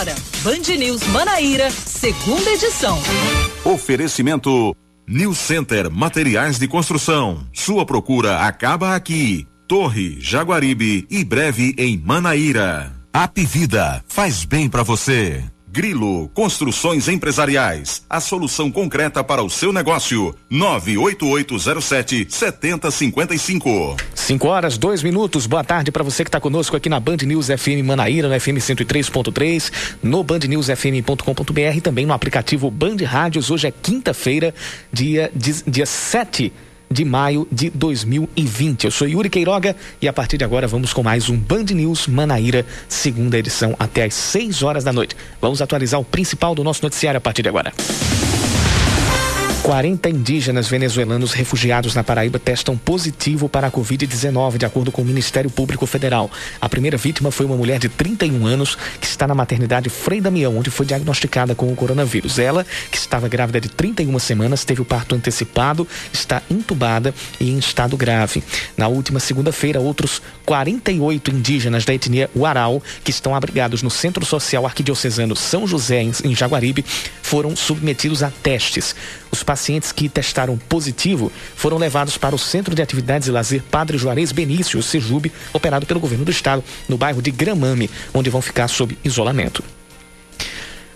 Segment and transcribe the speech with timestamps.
[0.00, 2.98] agora, Band News Manaíra, segunda edição.
[3.64, 4.74] Oferecimento
[5.06, 7.46] New Center Materiais de Construção.
[7.52, 9.46] Sua procura acaba aqui.
[9.68, 12.92] Torre, Jaguaribe e breve em Manaíra.
[13.12, 15.44] Apivida faz bem para você.
[15.72, 20.34] Grilo Construções Empresariais, a solução concreta para o seu negócio.
[20.50, 23.96] 98807 7055.
[24.12, 25.46] 5 horas, dois minutos.
[25.46, 28.58] Boa tarde para você que está conosco aqui na Band News FM Manaíra, no FM
[28.58, 33.48] 103.3, no bandnewsfm.com.br e também no aplicativo Band Rádios.
[33.48, 34.52] Hoje é quinta-feira,
[34.92, 36.52] dia, dia 7
[36.92, 38.84] de maio de 2020.
[38.84, 42.08] Eu sou Yuri Queiroga e a partir de agora vamos com mais um Band News
[42.08, 45.16] Manaíra, segunda edição, até às 6 horas da noite.
[45.40, 47.72] Vamos atualizar o principal do nosso noticiário a partir de agora.
[49.62, 55.04] 40 indígenas venezuelanos refugiados na Paraíba testam positivo para a Covid-19, de acordo com o
[55.04, 56.30] Ministério Público Federal.
[56.58, 60.56] A primeira vítima foi uma mulher de 31 anos que está na maternidade Frei Damião,
[60.56, 62.38] onde foi diagnosticada com o coronavírus.
[62.38, 67.58] Ela, que estava grávida de 31 semanas, teve o parto antecipado, está entubada e em
[67.58, 68.42] estado grave.
[68.78, 74.64] Na última segunda-feira, outros 48 indígenas da etnia Uarau, que estão abrigados no Centro Social
[74.64, 76.84] Arquidiocesano São José, em Jaguaribe,
[77.22, 78.96] foram submetidos a testes.
[79.30, 83.98] Os pacientes que testaram positivo foram levados para o Centro de Atividades e Lazer Padre
[83.98, 88.68] Juarez Benício, Sejube, operado pelo governo do estado, no bairro de Gramame, onde vão ficar
[88.68, 89.64] sob isolamento.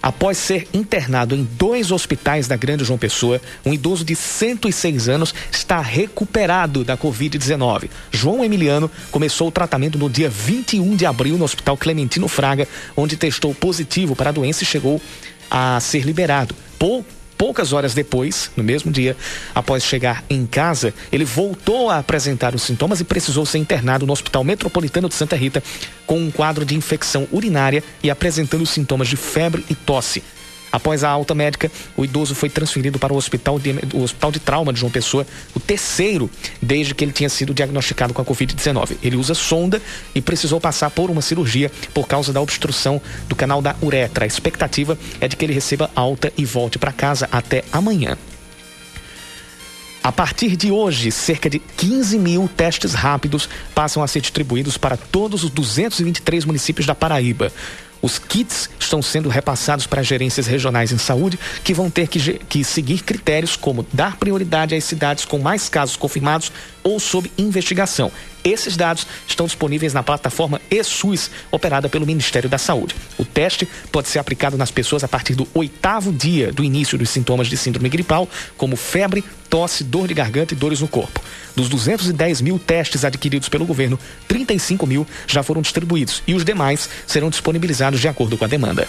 [0.00, 5.34] Após ser internado em dois hospitais da Grande João Pessoa, um idoso de 106 anos
[5.50, 7.90] está recuperado da Covid-19.
[8.12, 13.16] João Emiliano começou o tratamento no dia 21 de abril no Hospital Clementino Fraga, onde
[13.16, 15.02] testou positivo para a doença e chegou
[15.50, 16.54] a ser liberado.
[16.78, 19.16] Pouco Poucas horas depois, no mesmo dia,
[19.54, 24.12] após chegar em casa, ele voltou a apresentar os sintomas e precisou ser internado no
[24.12, 25.62] Hospital Metropolitano de Santa Rita
[26.06, 30.22] com um quadro de infecção urinária e apresentando sintomas de febre e tosse.
[30.74, 34.40] Após a alta médica, o idoso foi transferido para o hospital de, o hospital de
[34.40, 35.24] trauma de João Pessoa,
[35.54, 36.28] o terceiro
[36.60, 38.96] desde que ele tinha sido diagnosticado com a Covid-19.
[39.00, 39.80] Ele usa sonda
[40.16, 44.24] e precisou passar por uma cirurgia por causa da obstrução do canal da uretra.
[44.24, 48.18] A expectativa é de que ele receba alta e volte para casa até amanhã.
[50.02, 54.96] A partir de hoje, cerca de 15 mil testes rápidos passam a ser distribuídos para
[54.96, 57.52] todos os 223 municípios da Paraíba.
[58.04, 62.62] Os kits estão sendo repassados para gerências regionais em saúde, que vão ter que, que
[62.62, 68.12] seguir critérios como dar prioridade às cidades com mais casos confirmados ou sob investigação.
[68.44, 72.94] Esses dados estão disponíveis na plataforma eSUS, operada pelo Ministério da Saúde.
[73.16, 77.08] O teste pode ser aplicado nas pessoas a partir do oitavo dia do início dos
[77.08, 78.28] sintomas de síndrome gripal,
[78.58, 81.22] como febre, tosse, dor de garganta e dores no corpo.
[81.54, 86.88] Dos 210 mil testes adquiridos pelo governo, 35 mil já foram distribuídos e os demais
[87.06, 88.86] serão disponibilizados de acordo com a demanda.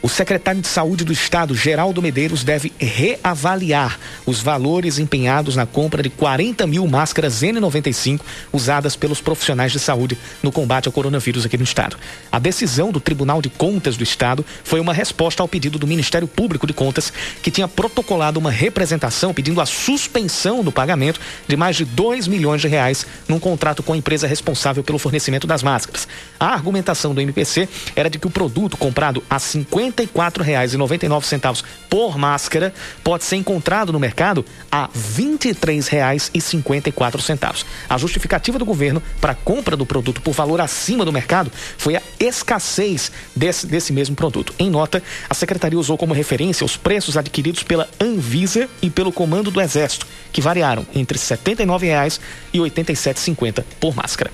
[0.00, 6.00] O secretário de Saúde do Estado, Geraldo Medeiros, deve reavaliar os valores empenhados na compra
[6.04, 8.20] de 40 mil máscaras N95
[8.52, 11.96] usadas pelos profissionais de saúde no combate ao coronavírus aqui no Estado.
[12.30, 16.28] A decisão do Tribunal de Contas do Estado foi uma resposta ao pedido do Ministério
[16.28, 21.74] Público de Contas, que tinha protocolado uma representação pedindo a suspensão do pagamento de mais
[21.74, 26.06] de 2 milhões de reais num contrato com a empresa responsável pelo fornecimento das máscaras.
[26.38, 32.18] A argumentação do MPC era de que o produto comprado a 50 R$ 54,99 por
[32.18, 37.64] máscara pode ser encontrado no mercado a R$ 23,54.
[37.88, 41.96] A justificativa do governo para a compra do produto por valor acima do mercado foi
[41.96, 44.54] a escassez desse, desse mesmo produto.
[44.58, 49.50] Em nota, a secretaria usou como referência os preços adquiridos pela Anvisa e pelo Comando
[49.50, 52.20] do Exército, que variaram entre R$ 79,00
[52.52, 54.30] e R$ 87,50 por máscara.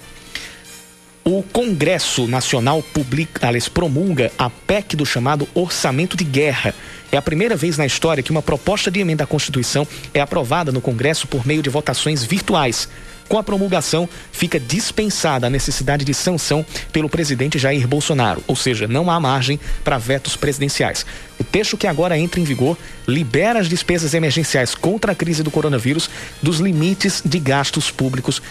[1.27, 6.75] O Congresso Nacional publica, aliás, promulga a PEC do chamado Orçamento de Guerra.
[7.11, 10.71] É a primeira vez na história que uma proposta de emenda à Constituição é aprovada
[10.71, 12.91] no Congresso por meio de votações virtuais.
[13.27, 18.87] Com a promulgação, fica dispensada a necessidade de sanção pelo presidente Jair Bolsonaro, ou seja,
[18.87, 21.07] não há margem para vetos presidenciais.
[21.41, 22.77] O texto que agora entra em vigor
[23.09, 26.11] libera as despesas emergenciais contra a crise do coronavírus
[26.43, 28.43] dos limites de gastos públicos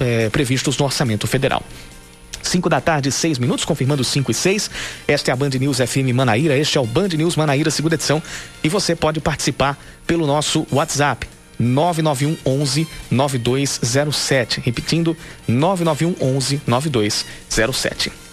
[0.00, 1.62] eh, previstos no orçamento federal.
[2.46, 4.70] 5 da tarde, 6 minutos, confirmando 5 e 6.
[5.06, 8.22] Esta é a Band News FM Manaíra, este é o Band News Manaíra, segunda edição.
[8.62, 11.28] E você pode participar pelo nosso WhatsApp.
[11.58, 14.60] 991 11 9207.
[14.60, 15.16] Repetindo,
[15.48, 18.25] 991 11 9207.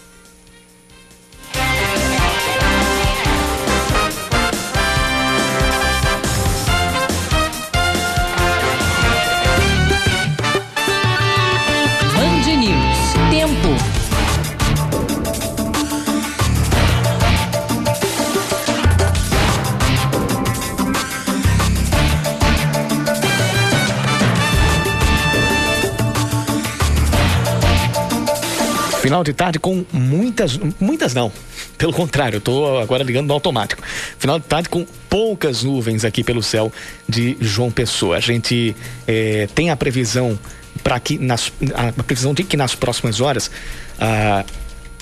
[29.14, 31.32] Final de tarde com muitas, muitas não.
[31.78, 33.84] Pelo contrário, eu estou agora ligando no automático.
[34.18, 36.74] Final de tarde com poucas nuvens aqui pelo céu
[37.08, 38.18] de João Pessoa.
[38.18, 38.76] A gente
[39.08, 40.40] eh, tem a previsão
[40.84, 43.52] para que nas, a previsão de que nas próximas horas
[44.00, 44.44] ah,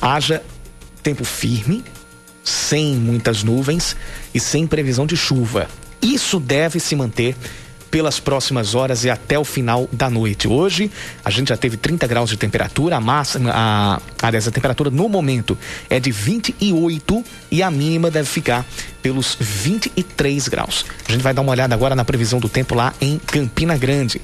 [0.02, 0.44] haja
[1.02, 1.81] tempo firme,
[2.44, 3.96] sem muitas nuvens
[4.34, 5.69] e sem previsão de chuva.
[6.02, 7.34] Isso deve se manter
[7.91, 10.47] pelas próximas horas e até o final da noite.
[10.47, 10.89] Hoje
[11.23, 15.09] a gente já teve 30 graus de temperatura, a máxima, a, aliás, a temperatura no
[15.09, 15.57] momento
[15.89, 18.65] é de 28 e a mínima deve ficar
[19.01, 20.85] pelos 23 graus.
[21.07, 24.21] A gente vai dar uma olhada agora na previsão do tempo lá em Campina Grande.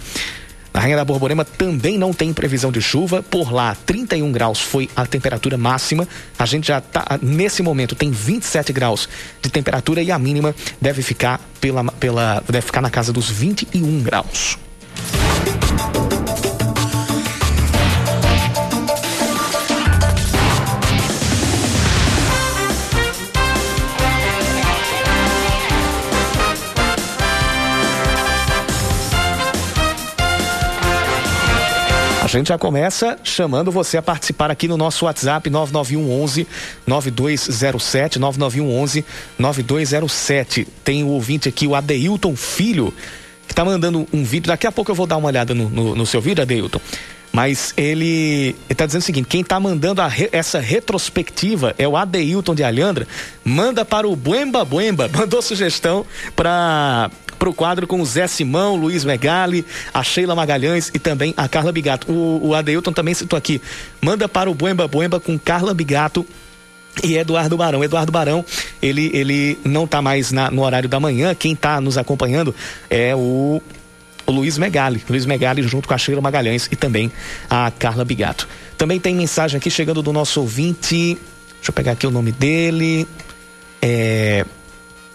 [0.78, 3.24] Na Rainha da Borborema também não tem previsão de chuva.
[3.24, 6.08] Por lá, 31 graus foi a temperatura máxima.
[6.38, 9.10] A gente já está nesse momento tem 27 graus
[9.42, 14.04] de temperatura e a mínima deve ficar pela, pela deve ficar na casa dos 21
[14.04, 14.60] graus.
[32.28, 36.46] A gente já começa chamando você a participar aqui no nosso WhatsApp 9911
[36.86, 39.06] 9207 9911
[39.40, 40.68] 9207.
[40.84, 42.94] Tem o ouvinte aqui, o Adeilton Filho,
[43.48, 44.48] que está mandando um vídeo.
[44.50, 46.82] Daqui a pouco eu vou dar uma olhada no, no, no seu vídeo, Adeilton.
[47.32, 52.54] Mas ele está dizendo o seguinte: quem está mandando re, essa retrospectiva é o Adeilton
[52.54, 53.08] de Alhandra.
[53.42, 55.10] Manda para o Buemba Buemba.
[55.16, 60.92] Mandou sugestão para para o quadro com o Zé Simão, Luiz Megali, a Sheila Magalhães
[60.94, 62.12] e também a Carla Bigato.
[62.12, 63.62] O, o Adeilton também citou aqui.
[64.02, 66.26] Manda para o Buemba Buemba com Carla Bigato
[67.04, 67.84] e Eduardo Barão.
[67.84, 68.44] Eduardo Barão,
[68.82, 71.34] ele, ele não está mais na, no horário da manhã.
[71.36, 72.54] Quem está nos acompanhando
[72.90, 73.62] é o,
[74.26, 75.04] o Luiz Megali.
[75.10, 77.12] Luiz Megali junto com a Sheila Magalhães e também
[77.50, 78.48] a Carla Bigato.
[78.78, 81.18] Também tem mensagem aqui chegando do nosso ouvinte.
[81.56, 83.08] Deixa eu pegar aqui o nome dele.
[83.82, 84.46] É,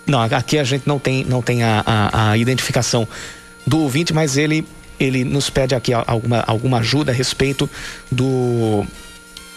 [0.07, 3.07] não, aqui a gente não tem, não tem a, a, a identificação
[3.67, 4.67] do ouvinte, mas ele,
[4.99, 7.69] ele nos pede aqui alguma, alguma ajuda a respeito
[8.11, 8.85] do,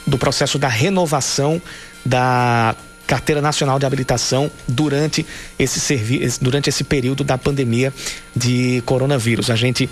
[0.06, 1.62] do processo da renovação
[2.06, 2.75] da
[3.07, 5.25] carteira nacional de habilitação durante
[5.57, 7.94] esse serviço, durante esse período da pandemia
[8.36, 9.50] de coronavírus.
[9.50, 9.89] A gente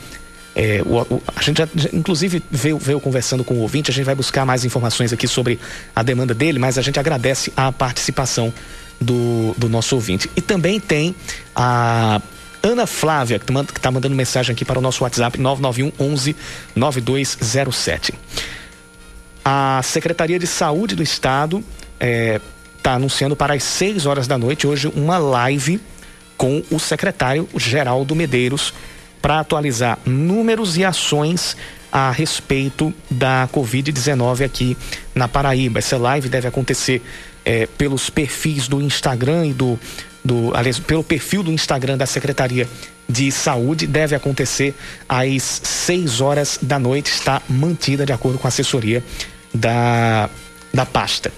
[0.55, 4.05] é, o, o, a gente já, inclusive veio, veio conversando com o ouvinte, a gente
[4.05, 5.59] vai buscar mais informações aqui sobre
[5.95, 8.53] a demanda dele, mas a gente agradece a participação
[8.99, 10.29] do, do nosso ouvinte.
[10.35, 11.15] E também tem
[11.55, 12.21] a
[12.61, 16.35] Ana Flávia, que está mandando mensagem aqui para o nosso WhatsApp 991 11
[16.75, 18.13] 9207.
[19.43, 21.67] A Secretaria de Saúde do Estado está
[21.99, 22.41] é,
[22.81, 25.81] tá anunciando para as 6 horas da noite hoje uma live
[26.37, 28.73] com o secretário Geraldo Medeiros
[29.21, 31.55] para atualizar números e ações
[31.93, 34.75] a respeito da Covid-19 aqui
[35.13, 35.77] na Paraíba.
[35.77, 37.03] Essa live deve acontecer
[37.45, 39.79] é, pelos perfis do Instagram e do,
[40.25, 40.55] do.
[40.55, 42.67] Aliás, pelo perfil do Instagram da Secretaria
[43.07, 44.73] de Saúde, deve acontecer
[45.07, 49.03] às 6 horas da noite, está mantida de acordo com a assessoria
[49.53, 50.31] da,
[50.73, 51.31] da pasta.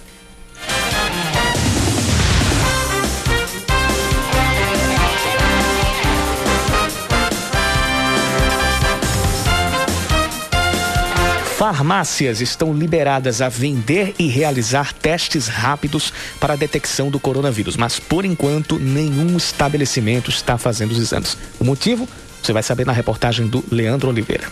[11.65, 17.99] Farmácias estão liberadas a vender e realizar testes rápidos para a detecção do coronavírus, mas
[17.99, 21.35] por enquanto nenhum estabelecimento está fazendo os exames.
[21.59, 22.07] O motivo?
[22.39, 24.45] Você vai saber na reportagem do Leandro Oliveira.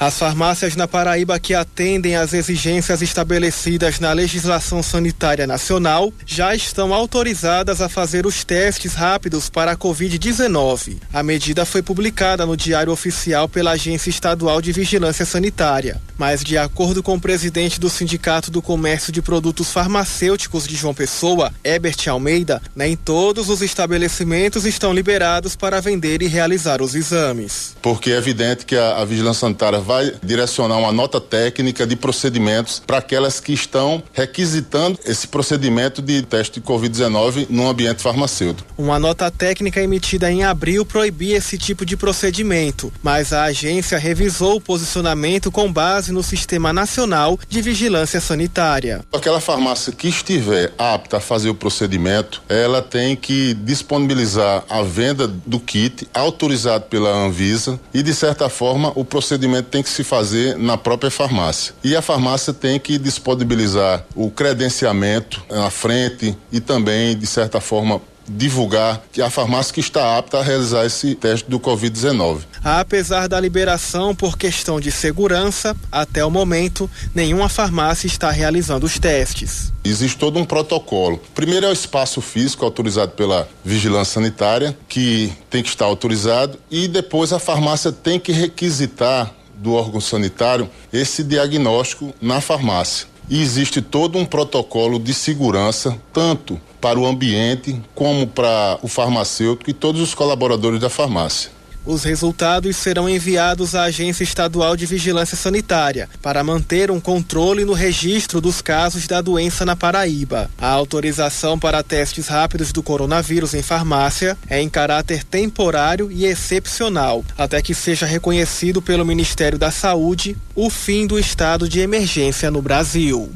[0.00, 6.94] As farmácias na Paraíba que atendem às exigências estabelecidas na legislação sanitária nacional já estão
[6.94, 10.98] autorizadas a fazer os testes rápidos para a Covid-19.
[11.12, 16.00] A medida foi publicada no Diário Oficial pela Agência Estadual de Vigilância Sanitária.
[16.16, 20.94] Mas, de acordo com o presidente do Sindicato do Comércio de Produtos Farmacêuticos de João
[20.94, 27.76] Pessoa, Herbert Almeida, nem todos os estabelecimentos estão liberados para vender e realizar os exames.
[27.82, 32.82] Porque é evidente que a, a Vigilância Sanitária vai direcionar uma nota técnica de procedimentos
[32.86, 38.68] para aquelas que estão requisitando esse procedimento de teste de Covid-19 no ambiente farmacêutico.
[38.76, 44.56] Uma nota técnica emitida em abril proibia esse tipo de procedimento, mas a agência revisou
[44.56, 49.02] o posicionamento com base no Sistema Nacional de Vigilância Sanitária.
[49.10, 55.26] Aquela farmácia que estiver apta a fazer o procedimento, ela tem que disponibilizar a venda
[55.26, 60.02] do kit autorizado pela Anvisa e, de certa forma, o procedimento tem tem que se
[60.02, 61.72] fazer na própria farmácia.
[61.84, 68.00] E a farmácia tem que disponibilizar o credenciamento na frente e também, de certa forma,
[68.28, 72.40] divulgar que a farmácia que está apta a realizar esse teste do Covid-19.
[72.62, 78.98] Apesar da liberação por questão de segurança, até o momento, nenhuma farmácia está realizando os
[78.98, 79.72] testes.
[79.84, 81.20] Existe todo um protocolo.
[81.34, 86.88] Primeiro é o espaço físico autorizado pela vigilância sanitária, que tem que estar autorizado, e
[86.88, 93.06] depois a farmácia tem que requisitar do órgão sanitário esse diagnóstico na farmácia.
[93.30, 99.68] E existe todo um protocolo de segurança, tanto para o ambiente como para o farmacêutico
[99.68, 101.50] e todos os colaboradores da farmácia.
[101.88, 107.72] Os resultados serão enviados à Agência Estadual de Vigilância Sanitária para manter um controle no
[107.72, 110.50] registro dos casos da doença na Paraíba.
[110.58, 117.24] A autorização para testes rápidos do coronavírus em farmácia é em caráter temporário e excepcional,
[117.38, 122.60] até que seja reconhecido pelo Ministério da Saúde o fim do estado de emergência no
[122.60, 123.32] Brasil.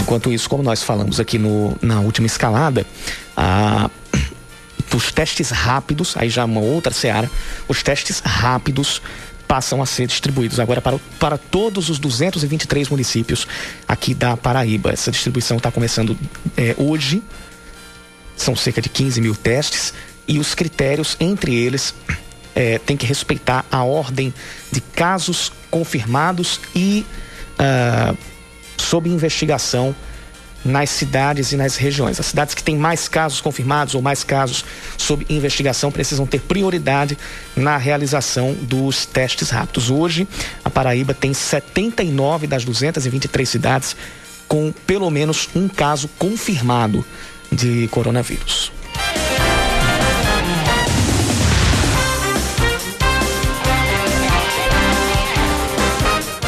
[0.00, 2.86] Enquanto isso, como nós falamos aqui no, na última escalada,
[3.36, 3.90] a,
[4.94, 7.30] os testes rápidos, aí já uma outra seara,
[7.68, 9.02] os testes rápidos
[9.46, 13.46] passam a ser distribuídos agora para, para todos os 223 municípios
[13.86, 14.90] aqui da Paraíba.
[14.90, 16.16] Essa distribuição está começando
[16.56, 17.22] é, hoje,
[18.36, 19.92] são cerca de 15 mil testes,
[20.26, 21.94] e os critérios, entre eles,
[22.54, 24.32] é, tem que respeitar a ordem
[24.72, 27.04] de casos confirmados e.
[27.58, 28.16] Uh,
[28.90, 29.94] sob investigação
[30.64, 32.18] nas cidades e nas regiões.
[32.18, 34.64] As cidades que têm mais casos confirmados ou mais casos
[34.98, 37.16] sob investigação precisam ter prioridade
[37.54, 39.90] na realização dos testes rápidos.
[39.90, 40.26] Hoje,
[40.64, 43.96] a Paraíba tem 79 das 223 cidades
[44.48, 47.04] com pelo menos um caso confirmado
[47.50, 48.72] de coronavírus.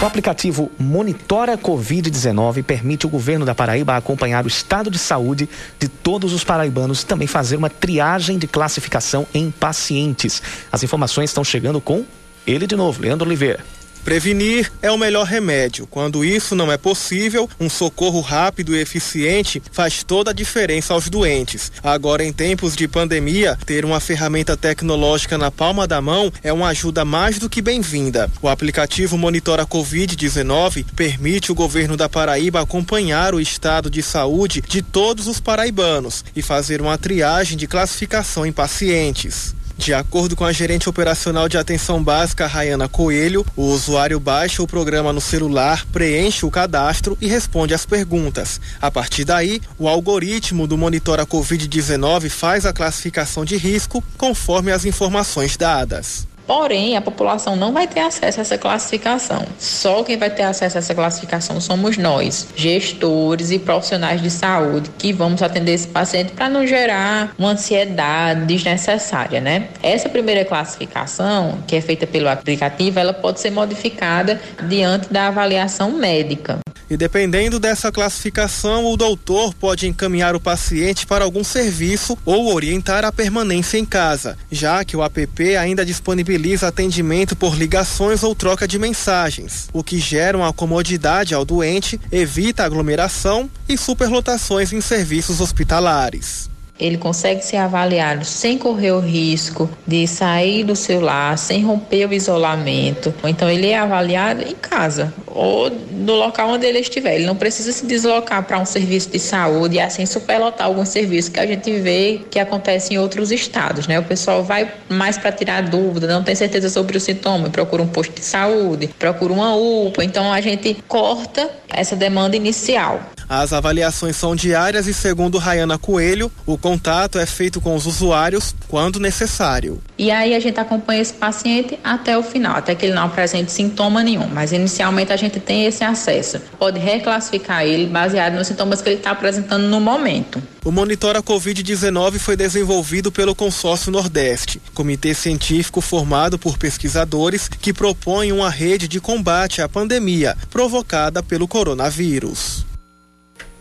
[0.02, 5.86] O aplicativo Monitora Covid-19 permite o governo da Paraíba acompanhar o estado de saúde de
[5.86, 10.42] todos os paraibanos e também fazer uma triagem de classificação em pacientes.
[10.72, 12.04] As informações estão chegando com
[12.44, 13.64] ele de novo, Leandro Oliveira.
[14.04, 15.86] Prevenir é o melhor remédio.
[15.86, 21.08] Quando isso não é possível, um socorro rápido e eficiente faz toda a diferença aos
[21.08, 21.70] doentes.
[21.82, 26.68] Agora, em tempos de pandemia, ter uma ferramenta tecnológica na palma da mão é uma
[26.68, 28.28] ajuda mais do que bem-vinda.
[28.42, 34.82] O aplicativo Monitora Covid-19 permite o governo da Paraíba acompanhar o estado de saúde de
[34.82, 39.54] todos os paraibanos e fazer uma triagem de classificação em pacientes.
[39.82, 44.66] De acordo com a gerente operacional de atenção básica, Rayana Coelho, o usuário baixa o
[44.66, 48.60] programa no celular, preenche o cadastro e responde às perguntas.
[48.80, 54.84] A partir daí, o algoritmo do Monitora Covid-19 faz a classificação de risco conforme as
[54.84, 56.28] informações dadas.
[56.46, 59.44] Porém, a população não vai ter acesso a essa classificação.
[59.58, 64.90] Só quem vai ter acesso a essa classificação somos nós, gestores e profissionais de saúde,
[64.98, 69.68] que vamos atender esse paciente para não gerar uma ansiedade desnecessária, né?
[69.82, 75.90] Essa primeira classificação, que é feita pelo aplicativo, ela pode ser modificada diante da avaliação
[75.92, 76.58] médica.
[76.92, 83.02] E dependendo dessa classificação, o doutor pode encaminhar o paciente para algum serviço ou orientar
[83.02, 88.68] a permanência em casa, já que o app ainda disponibiliza atendimento por ligações ou troca
[88.68, 95.40] de mensagens, o que gera uma comodidade ao doente, evita aglomeração e superlotações em serviços
[95.40, 101.62] hospitalares ele consegue ser avaliado sem correr o risco de sair do seu lar, sem
[101.62, 103.14] romper o isolamento.
[103.24, 107.14] Então ele é avaliado em casa ou no local onde ele estiver.
[107.14, 111.30] Ele não precisa se deslocar para um serviço de saúde e assim superlotar alguns serviços
[111.30, 113.98] que a gente vê que acontece em outros estados, né?
[113.98, 117.88] O pessoal vai mais para tirar dúvida, não tem certeza sobre o sintoma, procura um
[117.88, 120.04] posto de saúde, procura uma UPA.
[120.04, 123.00] Então a gente corta essa demanda inicial.
[123.28, 128.54] As avaliações são diárias e, segundo Rayana Coelho, o contato é feito com os usuários
[128.66, 129.82] quando necessário.
[129.98, 133.52] E aí a gente acompanha esse paciente até o final, até que ele não apresente
[133.52, 134.26] sintoma nenhum.
[134.26, 136.40] Mas inicialmente a gente tem esse acesso.
[136.58, 140.42] Pode reclassificar ele baseado nos sintomas que ele está apresentando no momento.
[140.64, 148.32] O Monitora Covid-19 foi desenvolvido pelo Consórcio Nordeste, comitê científico formado por pesquisadores que propõem
[148.32, 152.71] uma rede de combate à pandemia provocada pelo coronavírus.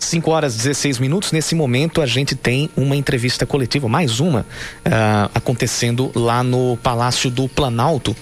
[0.06, 1.32] 5 horas e 16 minutos.
[1.32, 7.30] Nesse momento, a gente tem uma entrevista coletiva, mais uma, uh, acontecendo lá no Palácio
[7.30, 8.16] do Planalto.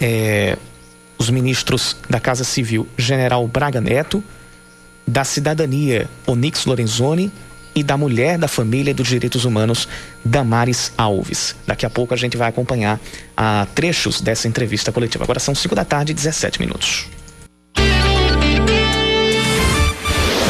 [0.00, 0.56] É,
[1.18, 4.24] os ministros da Casa Civil, General Braga Neto,
[5.06, 7.30] da Cidadania, Onix Lorenzoni,
[7.74, 9.86] e da mulher da família e dos direitos humanos,
[10.24, 11.54] Damares Alves.
[11.66, 13.00] Daqui a pouco a gente vai acompanhar
[13.36, 15.24] a trechos dessa entrevista coletiva.
[15.24, 17.06] Agora são 5 da tarde e 17 minutos.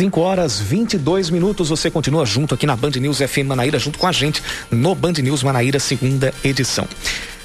[0.00, 1.68] Cinco horas 22 minutos.
[1.68, 5.12] Você continua junto aqui na Band News FM Manaíra, junto com a gente no Band
[5.12, 6.88] News Manaíra, segunda edição.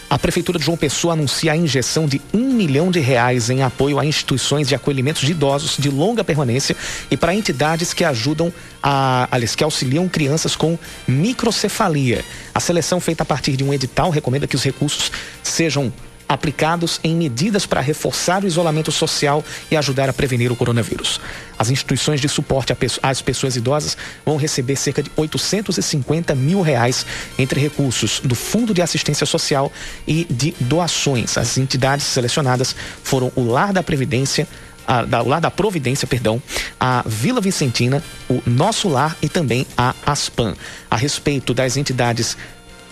[0.10, 4.00] A Prefeitura de João Pessoa anuncia a injeção de um milhão de reais em apoio
[4.00, 6.78] a instituições de acolhimento de idosos de longa permanência
[7.12, 12.24] e para entidades que ajudam a, que auxiliam crianças com microcefalia.
[12.54, 15.12] A seleção feita a partir de um edital recomenda que os recursos
[15.44, 15.92] sejam
[16.28, 21.20] aplicados em medidas para reforçar o isolamento social e ajudar a prevenir o coronavírus.
[21.58, 27.06] As instituições de suporte às pessoas idosas vão receber cerca de 850 mil reais
[27.38, 29.72] entre recursos do Fundo de Assistência Social
[30.08, 31.38] e de doações.
[31.38, 34.48] As entidades selecionadas foram o Lar da Previdência,
[34.88, 36.42] a, da, da Providência, perdão,
[36.80, 40.56] a Vila Vicentina, o Nosso Lar e também a Aspan.
[40.90, 42.38] A respeito das entidades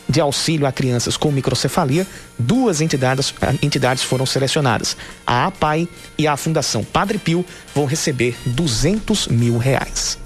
[0.08, 2.06] de auxílio a crianças com microcefalia,
[2.38, 4.98] duas entidades, entidades foram selecionadas.
[5.26, 10.18] A APAI e a Fundação Padre Pio vão receber 200 mil reais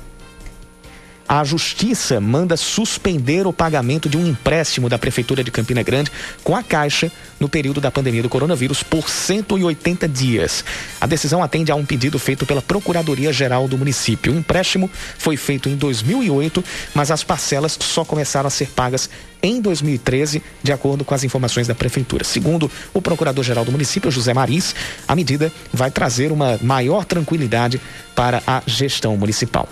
[1.28, 6.12] a Justiça manda suspender o pagamento de um empréstimo da Prefeitura de Campina Grande
[6.44, 10.64] com a Caixa no período da pandemia do coronavírus por 180 dias.
[11.02, 14.32] A decisão atende a um pedido feito pela Procuradoria-Geral do município.
[14.32, 16.64] O empréstimo foi feito em 2008,
[16.96, 19.10] mas as parcelas só começaram a ser pagas
[19.42, 22.24] em 2013, de acordo com as informações da Prefeitura.
[22.24, 24.76] Segundo o Procurador-Geral do município, José Maris,
[25.08, 27.82] a medida vai trazer uma maior tranquilidade
[28.16, 29.68] para a gestão municipal.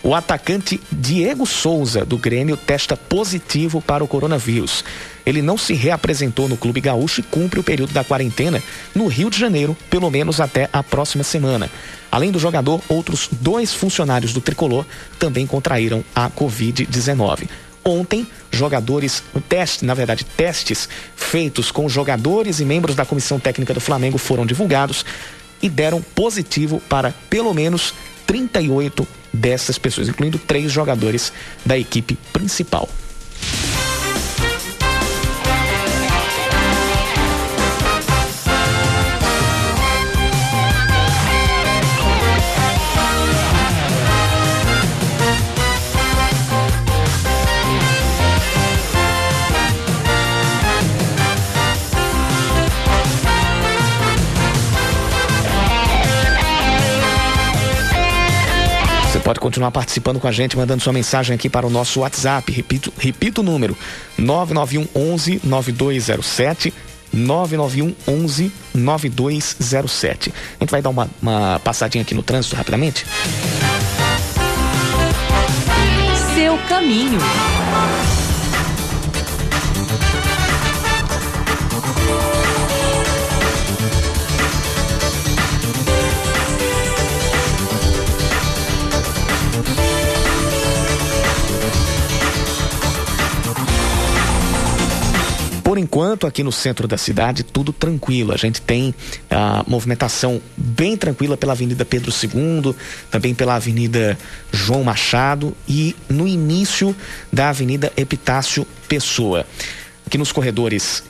[0.05, 4.83] O atacante Diego Souza, do Grêmio, testa positivo para o coronavírus.
[5.25, 8.61] Ele não se reapresentou no Clube Gaúcho e cumpre o período da quarentena
[8.93, 11.71] no Rio de Janeiro, pelo menos até a próxima semana.
[12.11, 14.85] Além do jogador, outros dois funcionários do tricolor
[15.17, 17.47] também contraíram a Covid-19.
[17.85, 23.81] Ontem, jogadores, teste, na verdade, testes feitos com jogadores e membros da comissão técnica do
[23.81, 25.05] Flamengo foram divulgados
[25.61, 27.93] e deram positivo para pelo menos
[28.25, 31.33] 38 dessas pessoas, incluindo três jogadores
[31.65, 32.87] da equipe principal.
[59.23, 62.51] Pode continuar participando com a gente, mandando sua mensagem aqui para o nosso WhatsApp.
[62.51, 63.77] Repito, repito o número:
[64.17, 66.73] 991 11 9207.
[67.13, 70.33] 991 11 9207.
[70.59, 73.05] A gente vai dar uma, uma passadinha aqui no trânsito rapidamente.
[76.33, 77.19] Seu caminho.
[96.27, 98.33] Aqui no centro da cidade, tudo tranquilo.
[98.33, 98.93] A gente tem
[99.29, 102.75] a movimentação bem tranquila pela Avenida Pedro II,
[103.09, 104.17] também pela Avenida
[104.51, 106.95] João Machado e no início
[107.31, 109.45] da Avenida Epitácio Pessoa.
[110.05, 111.03] Aqui nos corredores,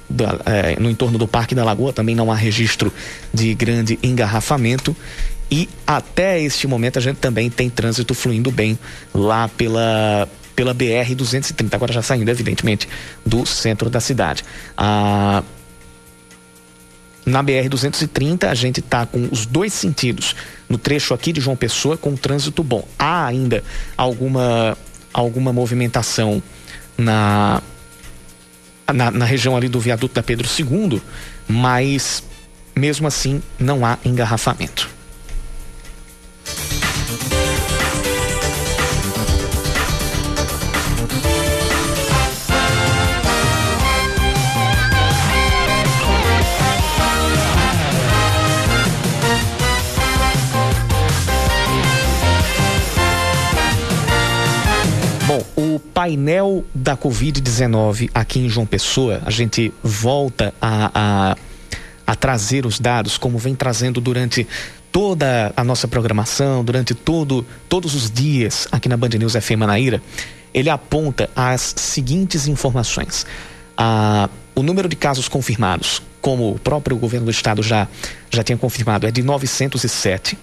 [0.45, 2.93] eh, no entorno do Parque da Lagoa, também não há registro
[3.33, 4.95] de grande engarrafamento.
[5.51, 8.77] E até este momento a gente também tem trânsito fluindo bem
[9.13, 12.87] lá pela pela BR 230, agora já saindo evidentemente
[13.25, 14.43] do centro da cidade.
[14.77, 15.43] Ah,
[17.25, 20.35] na BR 230 a gente está com os dois sentidos
[20.67, 22.85] no trecho aqui de João Pessoa com trânsito bom.
[22.99, 23.63] Há ainda
[23.95, 24.77] alguma
[25.13, 26.43] alguma movimentação
[26.97, 27.61] na
[28.93, 31.01] na, na região ali do viaduto da Pedro II,
[31.47, 32.23] mas
[32.75, 34.89] mesmo assim não há engarrafamento.
[56.03, 61.37] Painel da Covid-19 aqui em João Pessoa, a gente volta a, a,
[62.05, 64.45] a trazer os dados, como vem trazendo durante
[64.91, 70.01] toda a nossa programação, durante todo, todos os dias aqui na Band News FM Manaíra,
[70.53, 73.25] ele aponta as seguintes informações.
[73.77, 77.87] Ah, o número de casos confirmados, como o próprio governo do estado já,
[78.29, 80.37] já tinha confirmado, é de 907.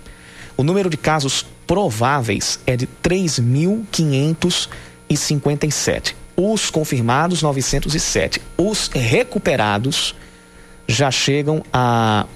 [0.56, 4.68] O número de casos prováveis é de 3.500
[5.10, 6.16] e 57.
[6.36, 8.40] Os confirmados, 907.
[8.56, 10.14] Os recuperados
[10.86, 12.26] já chegam a,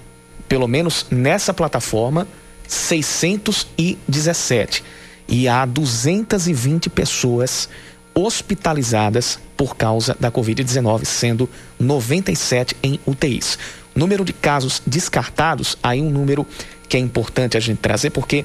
[0.49, 2.27] pelo menos nessa plataforma,
[2.67, 4.83] 617.
[5.27, 7.71] E há 220 pessoas
[8.15, 13.59] hospitalizadas por causa da Covid-19, sendo 97 em UTIs.
[13.95, 16.47] Número de casos descartados, aí um número
[16.89, 18.45] que é importante a gente trazer, porque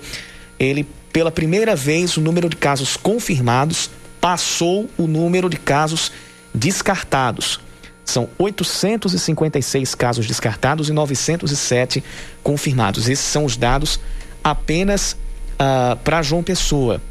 [0.60, 3.90] ele, pela primeira vez, o número de casos confirmados
[4.20, 6.12] passou o número de casos
[6.54, 7.60] descartados.
[8.04, 12.04] São 856 casos descartados e 907
[12.42, 13.08] confirmados.
[13.08, 14.00] Esses são os dados
[14.44, 15.18] apenas uh,
[15.60, 17.02] ah, para João Pessoa.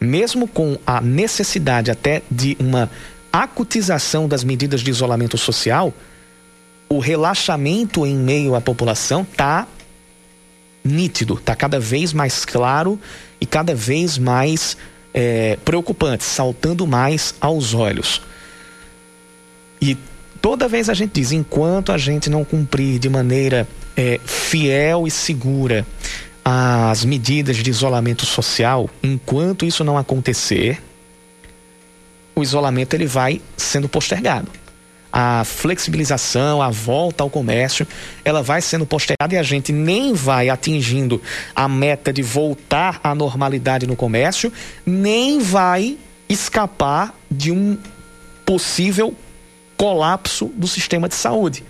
[0.00, 2.90] Mesmo com a necessidade até de uma
[3.32, 5.94] acutização das medidas de isolamento social,
[6.88, 9.66] o relaxamento em meio à população está
[10.84, 12.98] nítido, está cada vez mais claro
[13.40, 14.76] e cada vez mais
[15.14, 18.22] é, preocupante, saltando mais aos olhos.
[19.80, 19.96] E
[20.40, 23.66] toda vez a gente diz: enquanto a gente não cumprir de maneira
[23.96, 25.86] é, fiel e segura
[26.44, 30.82] as medidas de isolamento social, enquanto isso não acontecer,
[32.34, 34.61] o isolamento ele vai sendo postergado
[35.12, 37.86] a flexibilização, a volta ao comércio,
[38.24, 41.20] ela vai sendo postergada e a gente nem vai atingindo
[41.54, 44.50] a meta de voltar à normalidade no comércio,
[44.86, 45.98] nem vai
[46.28, 47.76] escapar de um
[48.46, 49.14] possível
[49.76, 51.62] colapso do sistema de saúde.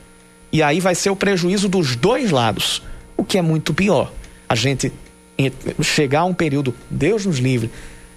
[0.52, 2.82] E aí vai ser o prejuízo dos dois lados,
[3.16, 4.12] o que é muito pior.
[4.48, 4.92] A gente
[5.82, 7.70] chegar a um período, Deus nos livre,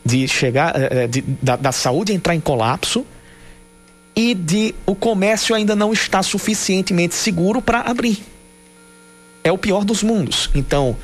[0.03, 3.05] de chegar eh, eh, de, da, da saúde entrar em colapso
[4.15, 8.23] e de o comércio ainda não está suficientemente seguro para abrir.
[9.43, 10.49] É o pior dos mundos.
[10.55, 10.95] Então,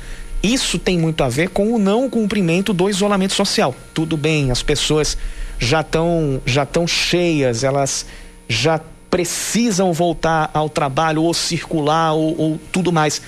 [0.42, 3.74] isso tem muito a ver com o não cumprimento do isolamento social.
[3.94, 5.16] Tudo bem, as pessoas
[5.58, 8.06] já estão já estão cheias, elas
[8.48, 13.20] já precisam voltar ao trabalho ou circular ou, ou tudo mais.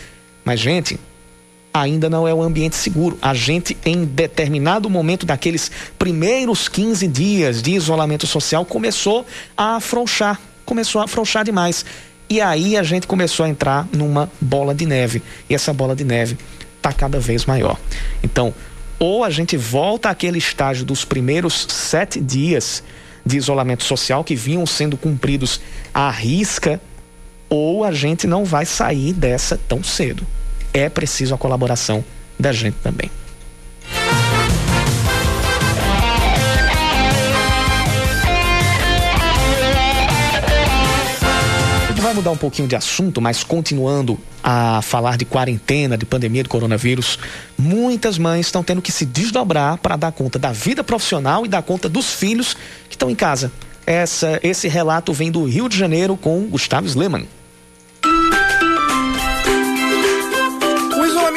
[0.44, 0.98] Mas gente,
[1.74, 3.18] ainda não é um ambiente seguro.
[3.20, 10.40] A gente, em determinado momento daqueles primeiros 15 dias de isolamento social, começou a afrouxar,
[10.64, 11.84] começou a afrouxar demais.
[12.30, 15.20] E aí a gente começou a entrar numa bola de neve.
[15.50, 16.38] E essa bola de neve
[16.76, 17.76] está cada vez maior.
[18.22, 18.54] Então,
[18.96, 22.84] ou a gente volta àquele estágio dos primeiros sete dias
[23.26, 25.60] de isolamento social que vinham sendo cumpridos
[25.92, 26.80] à risca,
[27.48, 30.24] ou a gente não vai sair dessa tão cedo
[30.74, 32.04] é preciso a colaboração
[32.38, 33.10] da gente também.
[42.04, 46.50] vai mudar um pouquinho de assunto, mas continuando a falar de quarentena, de pandemia de
[46.50, 47.18] coronavírus,
[47.56, 51.62] muitas mães estão tendo que se desdobrar para dar conta da vida profissional e dar
[51.62, 52.58] conta dos filhos
[52.90, 53.50] que estão em casa.
[53.87, 57.26] Essa, esse relato vem do Rio de Janeiro com Gustavo Sleman.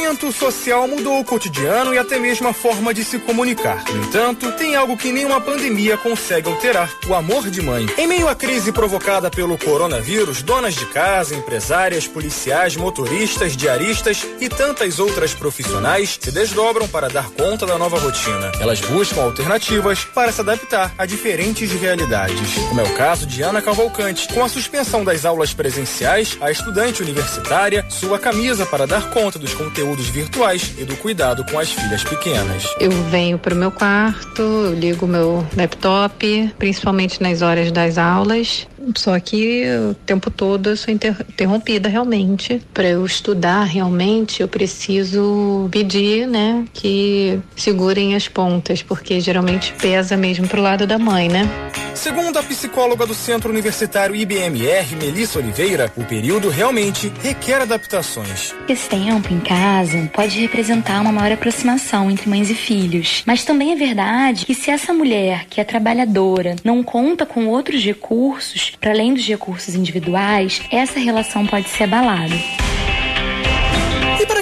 [0.07, 3.83] Isolamento social mudou o cotidiano e até mesmo a forma de se comunicar.
[3.91, 7.85] No entanto, tem algo que nenhuma pandemia consegue alterar: o amor de mãe.
[7.97, 14.47] Em meio à crise provocada pelo coronavírus, donas de casa, empresárias, policiais, motoristas, diaristas e
[14.47, 18.51] tantas outras profissionais se desdobram para dar conta da nova rotina.
[18.61, 23.61] Elas buscam alternativas para se adaptar a diferentes realidades, como é o caso de Ana
[23.61, 24.27] Cavalcante.
[24.33, 29.53] Com a suspensão das aulas presenciais, a estudante universitária sua camisa para dar conta dos
[29.53, 32.63] conteúdos virtuais e do cuidado com as filhas pequenas.
[32.79, 38.67] Eu venho para o meu quarto, eu ligo meu laptop, principalmente nas horas das aulas.
[38.95, 42.61] Só que o tempo todo eu sou interrompida realmente.
[42.73, 50.15] Para eu estudar realmente, eu preciso pedir, né, que segurem as pontas, porque geralmente pesa
[50.15, 51.49] mesmo pro lado da mãe, né?
[51.97, 58.53] Segundo a psicóloga do Centro Universitário IBMR, Melissa Oliveira, o período realmente requer adaptações.
[58.69, 63.71] Esse tempo em casa pode representar uma maior aproximação entre mães e filhos, mas também
[63.71, 68.91] é verdade que se essa mulher que é trabalhadora não conta com outros recursos, para
[68.91, 72.35] além dos recursos individuais, essa relação pode ser abalada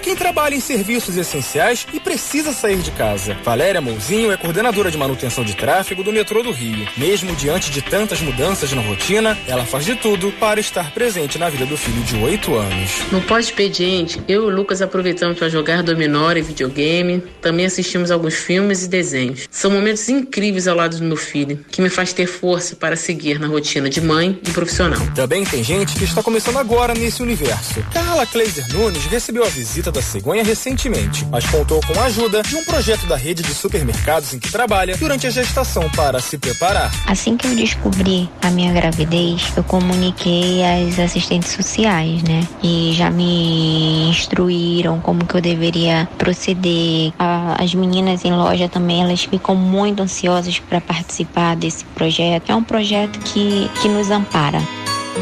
[0.06, 3.36] quem trabalha em serviços essenciais e precisa sair de casa.
[3.44, 6.88] Valéria Mouzinho é coordenadora de manutenção de tráfego do metrô do Rio.
[6.96, 11.50] Mesmo diante de tantas mudanças na rotina, ela faz de tudo para estar presente na
[11.50, 12.92] vida do filho de 8 anos.
[13.12, 17.24] No pós-expediente, eu e o Lucas aproveitamos para jogar dominó e videogame.
[17.42, 19.48] Também assistimos alguns filmes e desenhos.
[19.50, 23.40] São momentos incríveis ao lado do meu filho, que me faz ter força para seguir
[23.40, 25.02] na rotina de mãe e profissional.
[25.16, 27.84] Também tem gente que está começando agora nesse universo.
[27.92, 32.44] Carla Kleiser Nunes recebeu a visita visita da cegonha recentemente, mas contou com a ajuda
[32.44, 36.38] de um projeto da rede de supermercados em que trabalha durante a gestação para se
[36.38, 36.92] preparar.
[37.08, 42.46] Assim que eu descobri a minha gravidez, eu comuniquei às assistentes sociais, né?
[42.62, 47.14] E já me instruíram como que eu deveria proceder.
[47.58, 52.50] as meninas em loja também, elas ficam muito ansiosas para participar desse projeto.
[52.50, 54.60] É um projeto que, que nos ampara.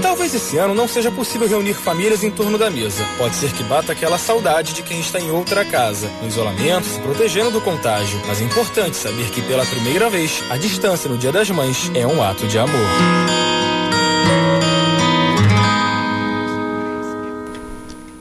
[0.02, 3.06] Talvez esse ano não seja possível reunir famílias em torno da mesa.
[3.18, 7.00] Pode ser que bata aquela saudade de quem está em outra casa, no isolamento, se
[7.00, 8.20] protegendo do contágio.
[8.26, 12.06] Mas é importante saber que pela primeira vez, a distância no Dia das Mães é
[12.08, 12.74] um ato de amor.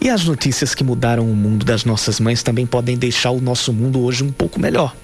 [0.00, 3.72] E as notícias que mudaram o mundo das nossas mães também podem deixar o nosso
[3.72, 4.94] mundo hoje um pouco melhor.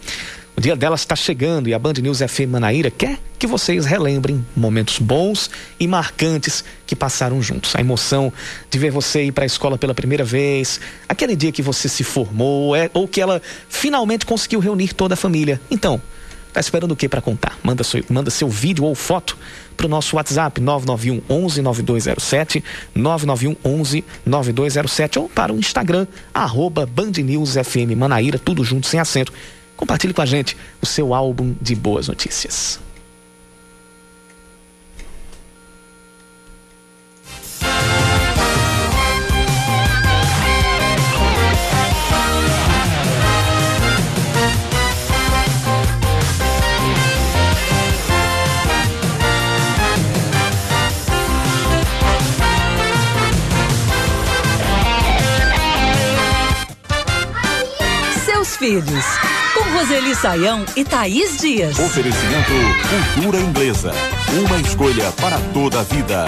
[0.58, 4.44] O dia delas está chegando e a Band News FM Manaíra quer que vocês relembrem
[4.56, 7.76] momentos bons e marcantes que passaram juntos.
[7.76, 8.32] A emoção
[8.68, 12.02] de ver você ir para a escola pela primeira vez, aquele dia que você se
[12.02, 15.60] formou, é, ou que ela finalmente conseguiu reunir toda a família.
[15.70, 16.02] Então,
[16.52, 17.56] tá esperando o que para contar?
[17.62, 19.38] Manda seu, manda seu vídeo ou foto
[19.76, 22.64] para o nosso WhatsApp 991 11 9207,
[22.96, 28.98] 991 11 9207 ou para o Instagram, arroba Band News FM Manaíra, tudo junto sem
[28.98, 29.32] acento.
[29.78, 32.80] Compartilhe com a gente o seu álbum de boas notícias.
[58.58, 59.38] Filhos
[59.78, 61.78] Roseli Saião e Thaís Dias.
[61.78, 62.50] Oferecimento
[63.14, 63.92] Cultura Inglesa.
[64.44, 66.26] Uma escolha para toda a vida.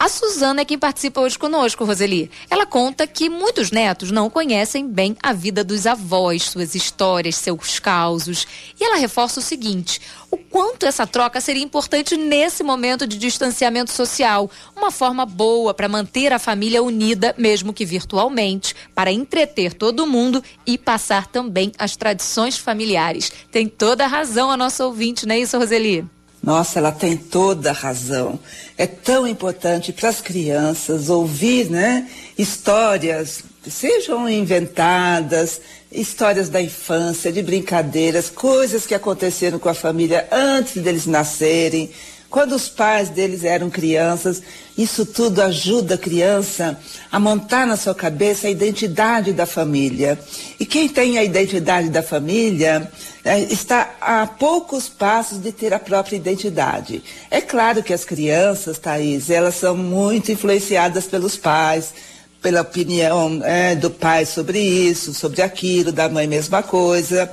[0.00, 2.30] A Suzana é quem participa hoje conosco, Roseli.
[2.48, 7.78] Ela conta que muitos netos não conhecem bem a vida dos avós, suas histórias, seus
[7.78, 8.46] causos.
[8.80, 13.90] E ela reforça o seguinte: o quanto essa troca seria importante nesse momento de distanciamento
[13.90, 14.50] social.
[14.74, 20.42] Uma forma boa para manter a família unida, mesmo que virtualmente, para entreter todo mundo
[20.64, 23.30] e passar também as tradições familiares.
[23.52, 26.08] Tem toda a razão a nossa ouvinte, não é isso, Roseli?
[26.42, 28.40] Nossa, ela tem toda a razão.
[28.78, 35.60] É tão importante para as crianças ouvir, né, histórias, sejam inventadas,
[35.92, 41.90] histórias da infância, de brincadeiras, coisas que aconteceram com a família antes deles nascerem,
[42.30, 44.40] quando os pais deles eram crianças.
[44.78, 46.78] Isso tudo ajuda a criança
[47.10, 50.18] a montar na sua cabeça a identidade da família.
[50.58, 52.90] E quem tem a identidade da família
[53.24, 57.02] é, está a poucos passos de ter a própria identidade.
[57.30, 61.92] É claro que as crianças, Thaís, elas são muito influenciadas pelos pais,
[62.40, 67.30] pela opinião é, do pai sobre isso, sobre aquilo, da mãe mesma coisa.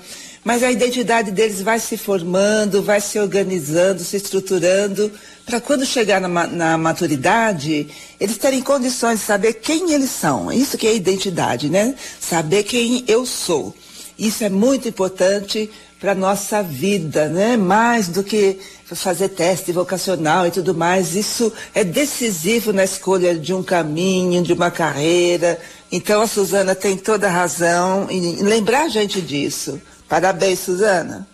[0.47, 5.11] Mas a identidade deles vai se formando, vai se organizando, se estruturando,
[5.45, 10.49] para quando chegar na, na, maturidade, eles terem condições de saber quem eles são.
[10.49, 11.95] Isso que é identidade, né?
[12.17, 13.75] Saber quem eu sou.
[14.17, 17.57] Isso é muito importante para nossa vida, né?
[17.57, 21.13] Mais do que fazer teste vocacional e tudo mais.
[21.13, 25.59] Isso é decisivo na escolha de um caminho, de uma carreira.
[25.91, 29.81] Então a Suzana tem toda a razão em lembrar a gente disso.
[30.07, 31.27] Parabéns, Suzana.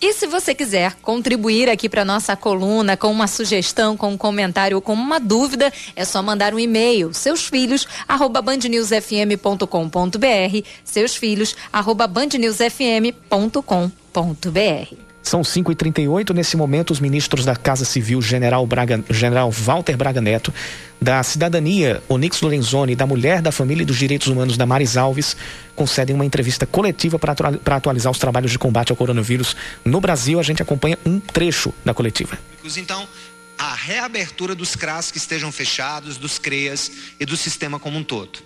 [0.00, 4.76] E se você quiser contribuir aqui para nossa coluna com uma sugestão, com um comentário
[4.76, 7.12] ou com uma dúvida, é só mandar um e-mail.
[7.12, 7.86] Seus filhos
[15.22, 16.34] São 5h38.
[16.34, 20.52] Nesse momento, os ministros da Casa Civil, General, Braga, General Walter Braga Neto,
[21.00, 25.36] da Cidadania, Onix Lorenzoni, da Mulher, da Família e dos Direitos Humanos, da Maris Alves,
[25.76, 29.54] concedem uma entrevista coletiva para atualizar os trabalhos de combate ao coronavírus
[29.84, 30.40] no Brasil.
[30.40, 32.38] A gente acompanha um trecho da coletiva.
[32.76, 33.06] Então,
[33.58, 38.38] a reabertura dos CRAS que estejam fechados, dos CREAS e do sistema como um todo.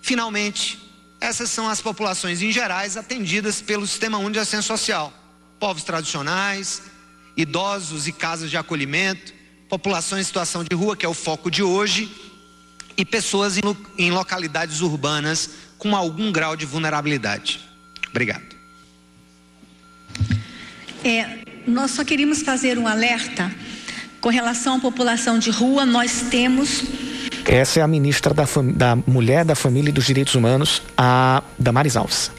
[0.00, 0.78] Finalmente,
[1.20, 5.12] essas são as populações em gerais atendidas pelo Sistema Único de Assistência Social
[5.58, 6.82] povos tradicionais,
[7.36, 9.32] idosos e casas de acolhimento,
[9.68, 12.10] população em situação de rua, que é o foco de hoje,
[12.96, 13.58] e pessoas
[13.98, 17.60] em, localidades urbanas com algum grau de vulnerabilidade.
[18.08, 18.54] Obrigado.
[21.02, 23.52] É, nós só queríamos fazer um alerta
[24.20, 25.84] com relação à população de rua.
[25.84, 26.84] Nós temos.
[27.44, 31.96] Essa é a ministra da, da Mulher, da Família e dos Direitos Humanos, a Damares
[31.96, 32.30] Alves.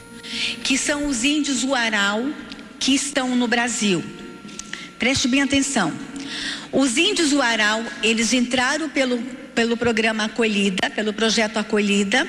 [0.64, 2.24] Que são os índios Uaral,
[2.78, 4.04] que estão no Brasil.
[4.98, 5.92] Preste bem atenção.
[6.72, 9.18] Os índios Uaral, eles entraram pelo,
[9.54, 12.26] pelo programa Acolhida, pelo projeto Acolhida,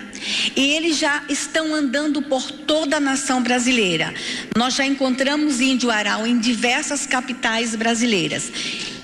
[0.56, 4.14] e eles já estão andando por toda a nação brasileira.
[4.56, 8.52] Nós já encontramos índio Uaral em diversas capitais brasileiras.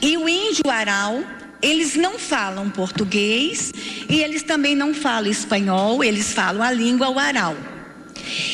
[0.01, 1.23] E o índio Uaral,
[1.61, 3.71] eles não falam português
[4.09, 7.72] e eles também não falam espanhol, eles falam a língua Uaral.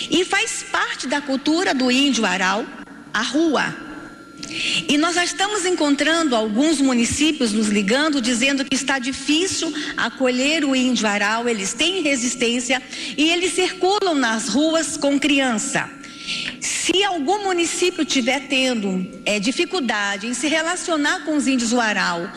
[0.09, 2.65] E faz parte da cultura do índio Aral
[3.13, 3.75] a rua.
[4.87, 10.75] E nós já estamos encontrando alguns municípios nos ligando, dizendo que está difícil acolher o
[10.75, 12.81] índio aral, eles têm resistência
[13.15, 15.89] e eles circulam nas ruas com criança.
[16.59, 22.31] Se algum município tiver tendo é, dificuldade em se relacionar com os índios Uaral,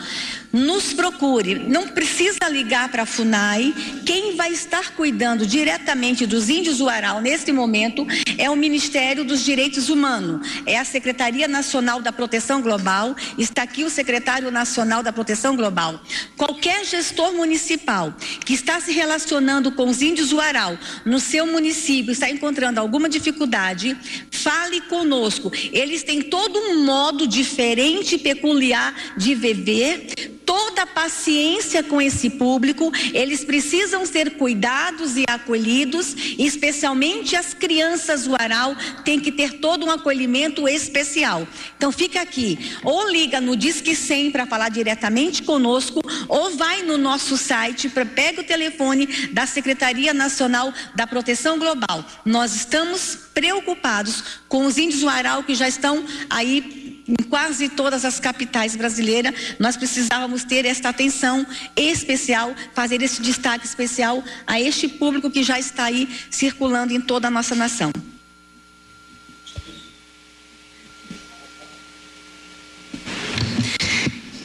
[0.53, 1.55] nos procure.
[1.55, 3.73] Não precisa ligar para a FUNAI.
[4.05, 8.05] Quem vai estar cuidando diretamente dos índios Uaral neste momento
[8.37, 10.47] é o Ministério dos Direitos Humanos.
[10.67, 13.15] É a Secretaria Nacional da Proteção Global.
[13.35, 15.99] Está aqui o Secretário Nacional da Proteção Global.
[16.37, 18.13] Qualquer gestor municipal
[18.45, 23.97] que está se relacionando com os índios Uaral no seu município, está encontrando alguma dificuldade,
[24.29, 25.51] fale conosco.
[25.71, 33.43] Eles têm todo um modo diferente, peculiar de viver toda paciência com esse público, eles
[33.43, 39.91] precisam ser cuidados e acolhidos, especialmente as crianças do Aral têm que ter todo um
[39.91, 41.47] acolhimento especial.
[41.77, 46.97] Então fica aqui, ou liga no Disque 100 para falar diretamente conosco, ou vai no
[46.97, 52.05] nosso site, pra, pega o telefone da Secretaria Nacional da Proteção Global.
[52.25, 58.05] Nós estamos preocupados com os índios do Aral que já estão aí em quase todas
[58.05, 64.87] as capitais brasileiras, nós precisávamos ter esta atenção especial, fazer esse destaque especial a este
[64.87, 67.91] público que já está aí circulando em toda a nossa nação.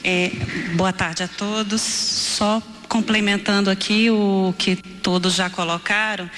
[0.02, 0.30] É,
[0.74, 1.82] boa tarde a todos.
[1.82, 6.28] Só complementando aqui o que todos já colocaram,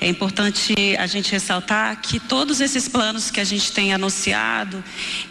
[0.00, 4.82] é importante a gente ressaltar que todos esses planos que a gente tem anunciado,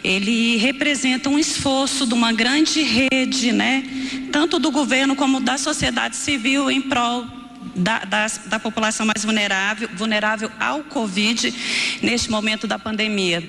[0.02, 3.84] ele representa um esforço de uma grande rede, né,
[4.32, 7.26] tanto do governo como da sociedade civil em prol
[7.74, 8.02] da,
[8.46, 11.54] da, população mais vulnerável, vulnerável ao Covid
[12.02, 13.42] neste momento da pandemia.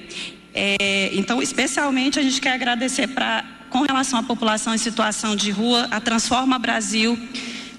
[0.53, 5.51] É, então, especialmente, a gente quer agradecer para com relação à população em situação de
[5.51, 7.17] rua, a Transforma Brasil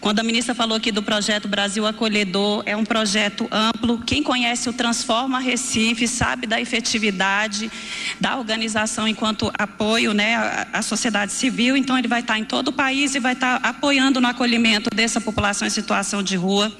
[0.00, 3.98] Quando a ministra falou aqui do projeto Brasil Acolhedor, é um projeto amplo.
[3.98, 7.70] Quem conhece o Transforma Recife sabe da efetividade
[8.18, 11.76] da organização enquanto apoio né, à, sociedade civil.
[11.76, 15.20] Então, ele vai estar em todo o país e vai estar apoiando no acolhimento dessa
[15.20, 16.72] população em situação de rua.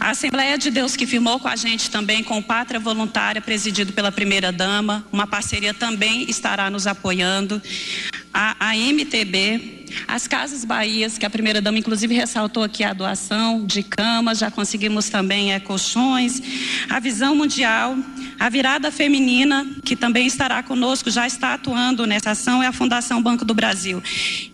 [0.00, 4.10] A Assembleia de Deus que firmou com a gente também com Pátria Voluntária, presidido pela
[4.10, 7.60] primeira dama, uma parceria também estará nos apoiando.
[8.40, 13.66] A, a MTB, as Casas Bahias, que a primeira dama inclusive ressaltou aqui a doação
[13.66, 16.40] de camas, já conseguimos também é, colchões,
[16.88, 17.96] a Visão Mundial,
[18.38, 23.20] a Virada Feminina, que também estará conosco, já está atuando nessa ação, é a Fundação
[23.20, 24.00] Banco do Brasil.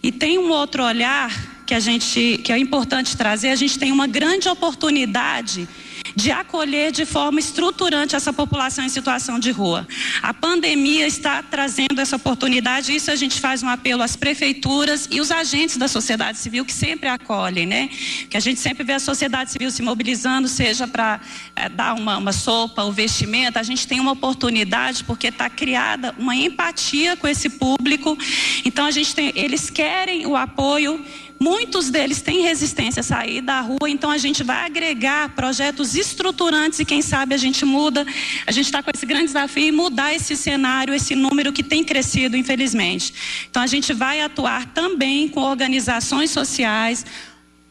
[0.03, 1.31] E tem um outro olhar
[1.67, 5.69] que a gente que é importante trazer, a gente tem uma grande oportunidade
[6.15, 9.87] de acolher de forma estruturante essa população em situação de rua.
[10.23, 15.21] A pandemia está trazendo essa oportunidade, isso a gente faz um apelo às prefeituras e
[15.21, 17.89] os agentes da sociedade civil que sempre acolhem, né?
[18.29, 21.21] Que a gente sempre vê a sociedade civil se mobilizando, seja para
[21.57, 26.15] é, dar uma, uma sopa, o vestimento, a gente tem uma oportunidade porque está criada
[26.19, 28.17] uma empatia com esse público.
[28.65, 31.05] Então a gente tem, eles querem o apoio
[31.39, 36.79] Muitos deles têm resistência a sair da rua, então a gente vai agregar projetos estruturantes
[36.79, 38.07] e quem sabe a gente muda.
[38.47, 41.83] A gente está com esse grande desafio e mudar esse cenário, esse número que tem
[41.83, 43.13] crescido, infelizmente.
[43.51, 47.05] Então a gente vai atuar também com organizações sociais,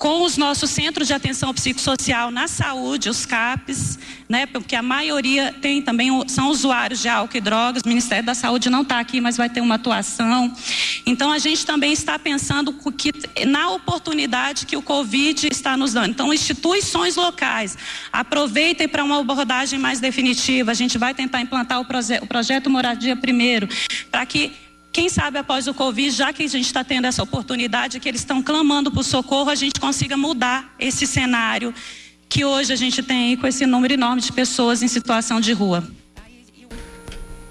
[0.04, 3.98] com os nossos centros de atenção psicossocial na saúde, os CAPs,
[4.28, 7.84] né, porque a maioria tem também são usuários de álcool e drogas.
[7.86, 10.54] O Ministério da Saúde não está aqui, mas vai ter uma atuação.
[11.06, 13.14] Então a gente também está pensando que
[13.48, 16.10] na oportunidade que o Covid está nos dando.
[16.10, 17.78] Então instituições locais
[18.12, 20.72] aproveitem para uma abordagem mais definitiva.
[20.72, 23.70] A gente vai tentar implantar o, proje o projeto Moradia primeiro,
[24.12, 24.52] para que
[24.94, 28.22] quem sabe após o Covid, já que a gente está tendo essa oportunidade, que eles
[28.22, 31.74] estão clamando por socorro, a gente consiga mudar esse cenário
[32.30, 35.84] que hoje a gente tem com esse número enorme de pessoas em situação de rua.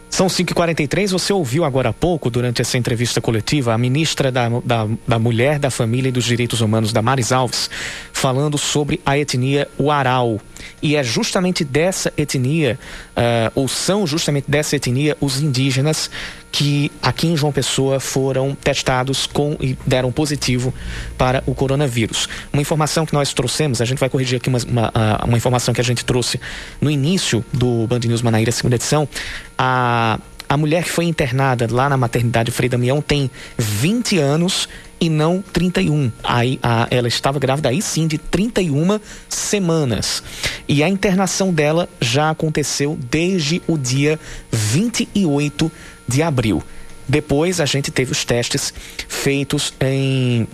[0.09, 4.87] São 5h43, você ouviu agora há pouco, durante essa entrevista coletiva, a ministra da, da,
[5.09, 7.71] da, Mulher, da Família e dos Direitos Humanos, da Maris Alves,
[8.13, 10.39] falando sobre a etnia Uarau.
[10.83, 12.79] E é justamente dessa etnia,
[13.17, 16.11] uh, ou são justamente dessa etnia, os indígenas
[16.53, 20.73] que aqui em João Pessoa foram testados com e deram positivo
[21.17, 22.29] para o coronavírus.
[22.53, 25.81] Uma informação que nós trouxemos, a gente vai corrigir aqui uma, uma, uma informação que
[25.81, 26.39] a gente trouxe
[26.79, 29.09] no início do Band News Manaíra, segunda edição.
[29.57, 34.69] A, a mulher que foi internada lá na maternidade Frei Damião tem 20 anos
[35.01, 36.13] e não 31.
[36.23, 40.23] Aí a, ela estava grávida aí sim de 31 semanas.
[40.69, 44.21] E a internação dela já aconteceu desde o dia
[44.53, 45.73] 28
[46.07, 46.63] de abril.
[47.09, 48.73] Depois a gente teve os testes
[49.09, 50.47] feitos em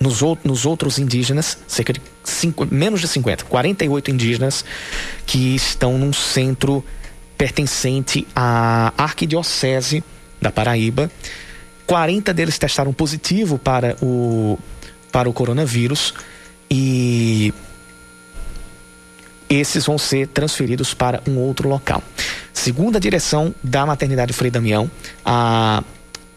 [0.00, 4.64] nos, nos outros indígenas, cerca de cinco, menos de 50, 48 indígenas
[5.26, 6.84] que estão num centro
[7.36, 10.02] pertencente à Arquidiocese
[10.40, 11.10] da Paraíba.
[11.86, 14.58] 40 deles testaram positivo para o,
[15.12, 16.14] para o coronavírus
[16.70, 17.52] e
[19.48, 22.02] esses vão ser transferidos para um outro local.
[22.62, 24.90] Segundo a direção da maternidade Frei Damião,
[25.24, 25.82] a,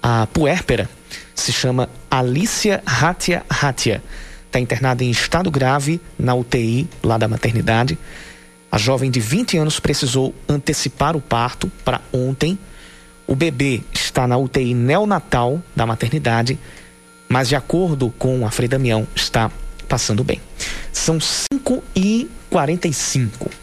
[0.02, 0.90] a puérpera
[1.36, 4.02] se chama Alicia Hatia Hatia.
[4.46, 8.00] Está internada em estado grave na UTI lá da maternidade.
[8.72, 12.58] A jovem de 20 anos precisou antecipar o parto para ontem.
[13.28, 16.58] O bebê está na UTI neonatal da maternidade,
[17.28, 19.52] mas de acordo com a Frei Damião, está
[19.90, 20.40] passando bem.
[20.94, 23.63] São 5 e 45.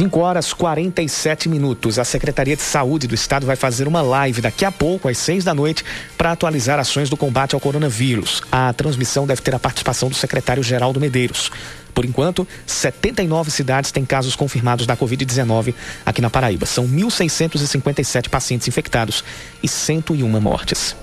[0.00, 1.98] 5 horas 47 minutos.
[1.98, 5.44] A Secretaria de Saúde do Estado vai fazer uma live daqui a pouco, às 6
[5.44, 5.84] da noite,
[6.16, 8.42] para atualizar ações do combate ao coronavírus.
[8.50, 11.52] A transmissão deve ter a participação do secretário Geraldo Medeiros.
[11.92, 15.74] Por enquanto, 79 cidades têm casos confirmados da Covid-19
[16.06, 16.64] aqui na Paraíba.
[16.64, 19.22] São 1.657 pacientes infectados
[19.62, 20.96] e 101 mortes.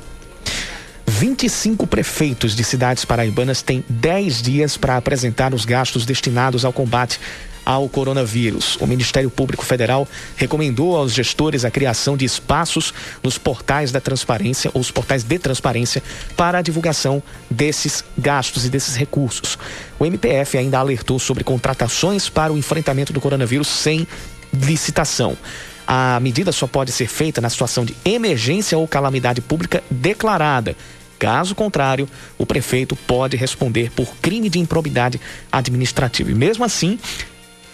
[1.06, 7.20] 25 prefeitos de cidades paraibanas têm 10 dias para apresentar os gastos destinados ao combate
[7.68, 8.78] ao coronavírus.
[8.80, 10.08] O Ministério Público Federal
[10.38, 15.38] recomendou aos gestores a criação de espaços nos portais da transparência ou os portais de
[15.38, 16.02] transparência
[16.38, 19.58] para a divulgação desses gastos e desses recursos.
[20.00, 24.08] O MPF ainda alertou sobre contratações para o enfrentamento do coronavírus sem
[24.54, 25.38] licitação.
[25.86, 30.74] A medida só pode ser feita na situação de emergência ou calamidade pública declarada.
[31.20, 32.08] Caso contrário,
[32.38, 35.20] o prefeito pode responder por crime de improbidade
[35.52, 36.32] administrativa.
[36.32, 36.98] E mesmo assim,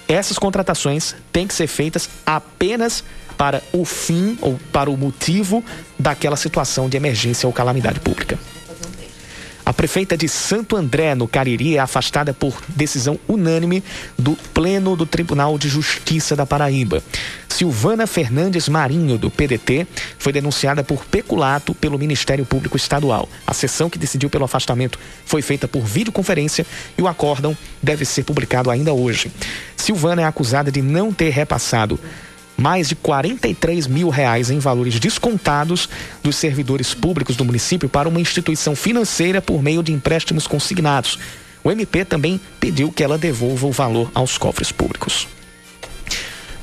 [0.08, 3.04] essas contratações têm que ser feitas apenas
[3.38, 5.64] para o fim ou para o motivo
[5.98, 8.38] daquela situação de emergência ou calamidade pública.
[9.66, 13.82] A prefeita de Santo André, no Cariri, é afastada por decisão unânime
[14.20, 17.02] do Pleno do Tribunal de Justiça da Paraíba.
[17.48, 19.88] Silvana Fernandes Marinho, do PDT,
[20.18, 23.30] foi denunciada por peculato pelo Ministério Público Estadual.
[23.48, 26.66] A sessão que decidiu pelo afastamento foi feita por videoconferência
[26.98, 29.32] e o acórdão deve ser publicado ainda hoje.
[29.84, 32.00] Silvana é acusada de não ter repassado
[32.56, 35.90] mais de 43 mil reais em valores descontados
[36.24, 41.20] dos servidores públicos do município para uma instituição financeira por meio de empréstimos consignados.
[41.62, 45.28] O MP também pediu que ela devolva o valor aos cofres públicos.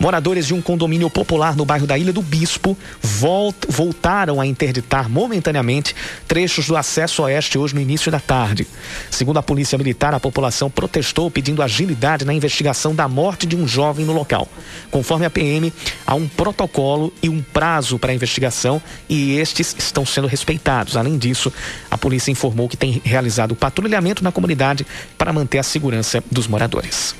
[0.01, 5.11] Moradores de um condomínio popular no bairro da Ilha do Bispo volt, voltaram a interditar
[5.11, 5.95] momentaneamente
[6.27, 8.67] trechos do acesso oeste hoje no início da tarde.
[9.11, 13.69] Segundo a Polícia Militar, a população protestou pedindo agilidade na investigação da morte de um
[13.69, 14.49] jovem no local.
[14.91, 15.71] Conforme a PM,
[16.07, 20.97] há um protocolo e um prazo para a investigação e estes estão sendo respeitados.
[20.97, 21.53] Além disso,
[21.91, 24.87] a polícia informou que tem realizado patrulhamento na comunidade
[25.19, 27.15] para manter a segurança dos moradores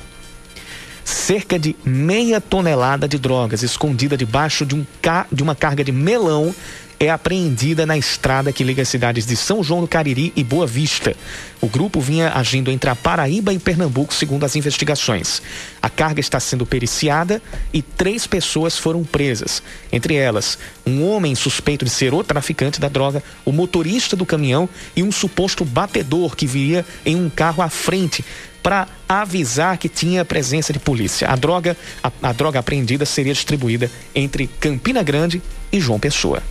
[1.11, 5.27] cerca de meia tonelada de drogas escondida debaixo de, um ca...
[5.31, 6.55] de uma carga de melão
[7.03, 10.67] é apreendida na estrada que liga as cidades de São João do Cariri e Boa
[10.67, 11.17] Vista.
[11.59, 15.41] O grupo vinha agindo entre a Paraíba e Pernambuco, segundo as investigações.
[15.81, 17.41] A carga está sendo periciada
[17.73, 19.63] e três pessoas foram presas.
[19.91, 24.69] Entre elas, um homem suspeito de ser o traficante da droga, o motorista do caminhão
[24.95, 28.23] e um suposto batedor que viria em um carro à frente
[28.63, 31.29] para avisar que tinha presença de polícia.
[31.31, 31.75] A droga,
[32.05, 35.41] a, a droga apreendida seria distribuída entre Campina Grande
[35.73, 36.43] e João Pessoa.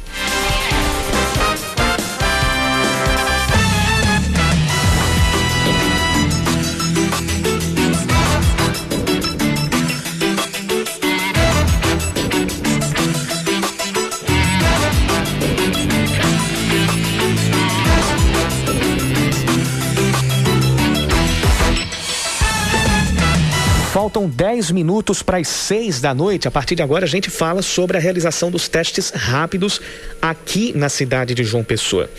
[24.09, 26.47] Faltam 10 minutos para as 6 da noite.
[26.47, 29.79] A partir de agora, a gente fala sobre a realização dos testes rápidos
[30.19, 32.09] aqui na cidade de João Pessoa.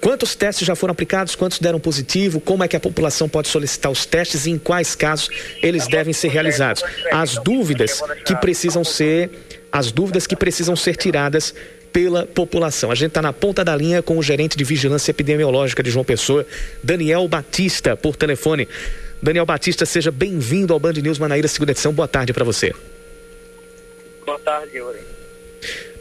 [0.00, 1.36] Quantos testes já foram aplicados?
[1.36, 2.40] Quantos deram positivo?
[2.40, 5.30] Como é que a população pode solicitar os testes e em quais casos
[5.62, 6.82] eles devem ser realizados?
[7.12, 9.30] As dúvidas que precisam ser,
[9.70, 11.54] as dúvidas que precisam ser tiradas
[11.92, 12.90] pela população.
[12.90, 16.04] A gente está na ponta da linha com o gerente de vigilância epidemiológica de João
[16.04, 16.44] Pessoa,
[16.82, 18.66] Daniel Batista, por telefone.
[19.22, 21.92] Daniel Batista, seja bem-vindo ao Band News Manaíra, segunda edição.
[21.92, 22.74] Boa tarde para você.
[24.26, 24.98] Boa tarde, Yuri.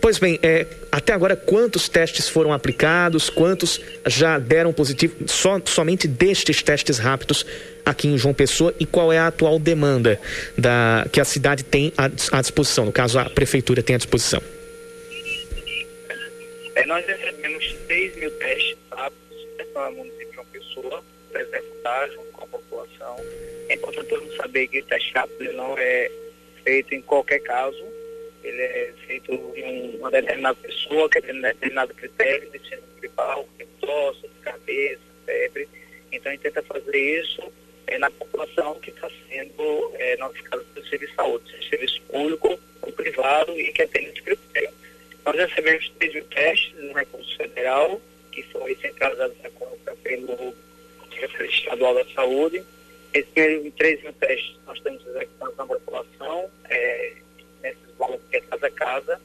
[0.01, 6.07] Pois bem, é, até agora quantos testes foram aplicados, quantos já deram positivo, só, somente
[6.07, 7.45] destes testes rápidos
[7.85, 10.19] aqui em João Pessoa e qual é a atual demanda
[10.57, 14.41] da, que a cidade tem à, à disposição, no caso a prefeitura tem à disposição?
[16.73, 22.09] É, nós recebemos 6 mil testes rápidos para o município de João Pessoa, para executar
[22.09, 22.30] junto.
[23.71, 26.11] É importante todo mundo saber que o teste rápido não é
[26.61, 27.81] feito em qualquer caso.
[28.43, 33.47] Ele é feito em uma determinada pessoa que tem um determinado critério de síndrome gripal,
[33.57, 35.69] de tosse, de cabeça, febre.
[36.11, 37.41] Então a gente tenta fazer isso
[37.87, 42.59] é, na população que está sendo é, notificada pelo serviço de saúde, seja serviço público
[42.81, 44.73] ou privado e que atende esse critério.
[45.25, 48.01] Nós recebemos três mil testes no recurso federal,
[48.33, 49.33] que foi centralizado
[50.03, 50.53] pelo
[51.09, 52.65] Secretaria Estadual da Saúde.
[53.13, 57.13] Esses 3 mil testes nós estamos executando na população, é,
[57.61, 59.21] nesses valores que é casa a casa,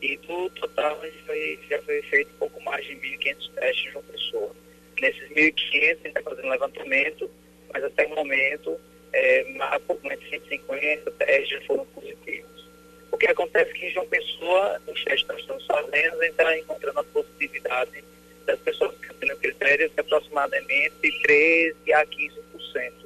[0.00, 4.56] e do total foi, já foi feito pouco mais de 1.500 testes de uma pessoa.
[5.00, 7.30] Nesses 1.500 a gente está fazendo levantamento,
[7.72, 8.80] mas até o momento,
[9.12, 9.44] é,
[9.86, 12.68] pouco mais de 150 testes foram positivos.
[13.12, 16.26] O que acontece é que em João Pessoa, os testes que nós estamos fazendo, a
[16.26, 18.04] está encontrando a possibilidade
[18.46, 23.05] das pessoas que têm critérios de aproximadamente 13% a 15%.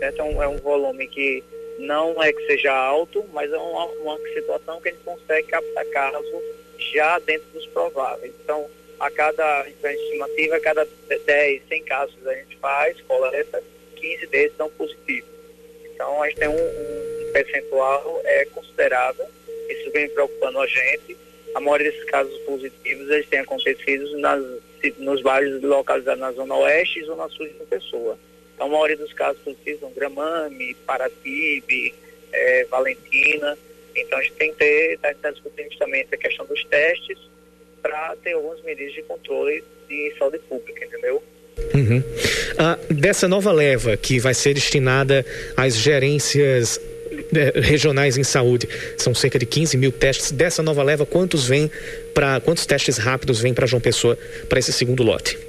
[0.00, 1.42] Então é um volume que
[1.78, 5.84] não é que seja alto, mas é uma, uma situação que a gente consegue captar
[5.86, 6.42] caso
[6.92, 8.32] já dentro dos prováveis.
[8.42, 8.68] Então,
[8.98, 10.88] a cada a estimativa, a cada
[11.24, 13.62] 10, 100 casos a gente faz, coleta,
[13.96, 15.28] 15 desses são positivos.
[15.94, 19.26] Então a gente tem um, um percentual é, considerável,
[19.68, 21.16] isso vem preocupando a gente.
[21.54, 24.44] A maioria desses casos positivos eles têm acontecido nas,
[24.98, 28.18] nos bairros localizados na Zona Oeste e Zona Sul de pessoa.
[28.58, 29.40] Então a maioria dos casos
[29.78, 31.94] são Gramame, Paratibe,
[32.32, 33.56] é, Valentina.
[33.94, 37.16] Então a gente tem que ter, está tá discutindo justamente a questão dos testes
[37.80, 41.22] para ter algumas medidas de controle de saúde pública, entendeu?
[41.72, 42.02] Uhum.
[42.58, 45.24] Ah, dessa nova leva que vai ser destinada
[45.56, 46.80] às gerências
[47.32, 50.32] eh, regionais em saúde, são cerca de 15 mil testes.
[50.32, 51.70] Dessa nova leva, quantos vêm
[52.12, 55.47] para quantos testes rápidos vêm para João Pessoa para esse segundo lote?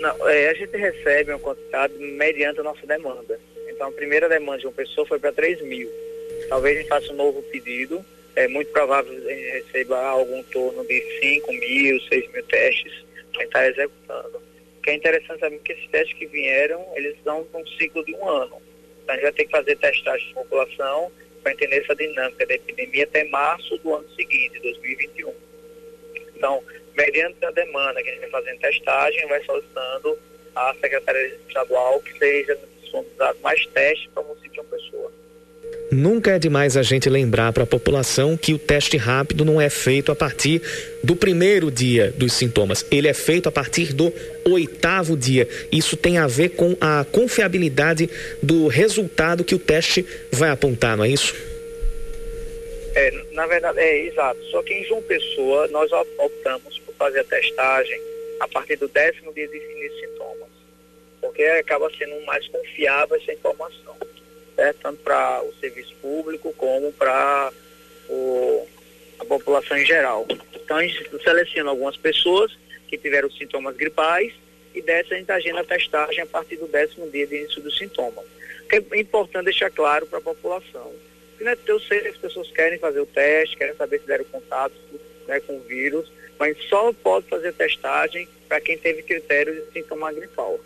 [0.00, 3.40] Não, é, a gente recebe uma quantidade mediante a nossa demanda.
[3.68, 5.90] Então, a primeira demanda de uma pessoa foi para 3 mil.
[6.48, 8.04] Talvez a gente faça um novo pedido.
[8.34, 12.42] É muito provável que a gente receba algo em torno de 5 mil, 6 mil
[12.44, 12.92] testes
[13.32, 14.46] para estar executando
[14.86, 18.28] que é interessante saber que esses testes que vieram, eles dão um ciclo de um
[18.28, 18.62] ano.
[19.02, 21.10] Então a gente vai ter que fazer testagem de população
[21.42, 25.34] para entender essa dinâmica da epidemia até março do ano seguinte, 2021.
[26.36, 26.62] Então,
[26.96, 30.18] mediante a demanda que a gente vai fazendo testagem, vai solicitando
[30.54, 35.12] à Secretaria Estadual que seja disponibilizado mais testes para o município de uma pessoa.
[35.90, 39.70] Nunca é demais a gente lembrar para a população que o teste rápido não é
[39.70, 40.60] feito a partir
[41.02, 44.12] do primeiro dia dos sintomas, ele é feito a partir do
[44.44, 45.48] oitavo dia.
[45.70, 48.10] Isso tem a ver com a confiabilidade
[48.42, 51.34] do resultado que o teste vai apontar, não é isso?
[52.96, 54.42] É, na verdade, é exato.
[54.50, 58.00] Só que em João Pessoa, nós optamos fazer a testagem
[58.40, 60.50] a partir do décimo dia de início de sintomas,
[61.20, 63.96] porque acaba sendo mais confiável essa informação
[64.82, 67.52] tanto para o serviço público como para
[69.18, 70.26] a população em geral.
[70.54, 72.56] Então a gente seleciona algumas pessoas
[72.88, 74.32] que tiveram sintomas gripais
[74.74, 77.76] e dessa a gente agenda a testagem a partir do décimo dia de início dos
[77.76, 78.24] sintomas.
[78.70, 80.92] É importante deixar claro para a população.
[81.40, 84.74] Né, eu sei que as pessoas querem fazer o teste, querem saber se deram contato
[85.28, 90.12] né, com o vírus, mas só pode fazer testagem para quem teve critério de sintoma
[90.12, 90.60] gripal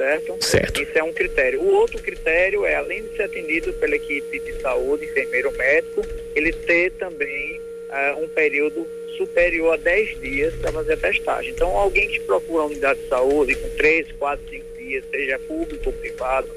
[0.00, 0.42] certo?
[0.42, 0.82] Certo.
[0.82, 1.60] Isso é um critério.
[1.60, 6.02] O outro critério é, além de ser atendido pela equipe de saúde, enfermeiro médico,
[6.34, 8.86] ele ter também uh, um período
[9.18, 11.50] superior a 10 dias para fazer a testagem.
[11.50, 15.82] Então, alguém que procura a unidade de saúde com 3, 4, 5 dias, seja público
[15.86, 16.48] ou privado,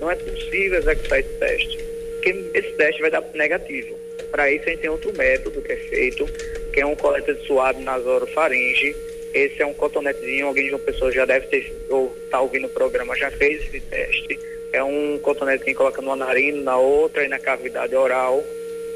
[0.00, 1.78] não é possível executar esse teste,
[2.14, 3.96] porque esse teste vai dar positivo.
[4.32, 6.26] Para isso, a gente tem outro método que é feito,
[6.72, 8.94] que é um coleta de suave nasorofaringe,
[9.34, 12.70] esse é um cotonetezinho, alguém de uma pessoa já deve ter, ou está ouvindo o
[12.70, 14.38] programa, já fez esse teste.
[14.72, 18.42] É um cotonetezinho coloca numa narina, na outra e na cavidade oral.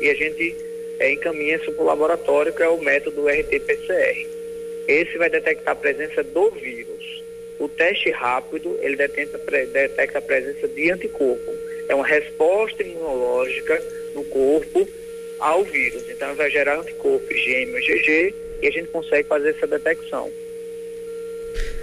[0.00, 0.56] E a gente
[0.98, 4.26] é, encaminha isso para o laboratório, que é o método RT-PCR.
[4.88, 7.22] Esse vai detectar a presença do vírus.
[7.58, 11.52] O teste rápido, ele detecta, detecta a presença de anticorpo.
[11.88, 13.80] É uma resposta imunológica
[14.14, 14.88] no corpo
[15.42, 16.04] ao vírus.
[16.08, 20.30] Então, vai gerar anticorpo IgM ou IgG e a gente consegue fazer essa detecção.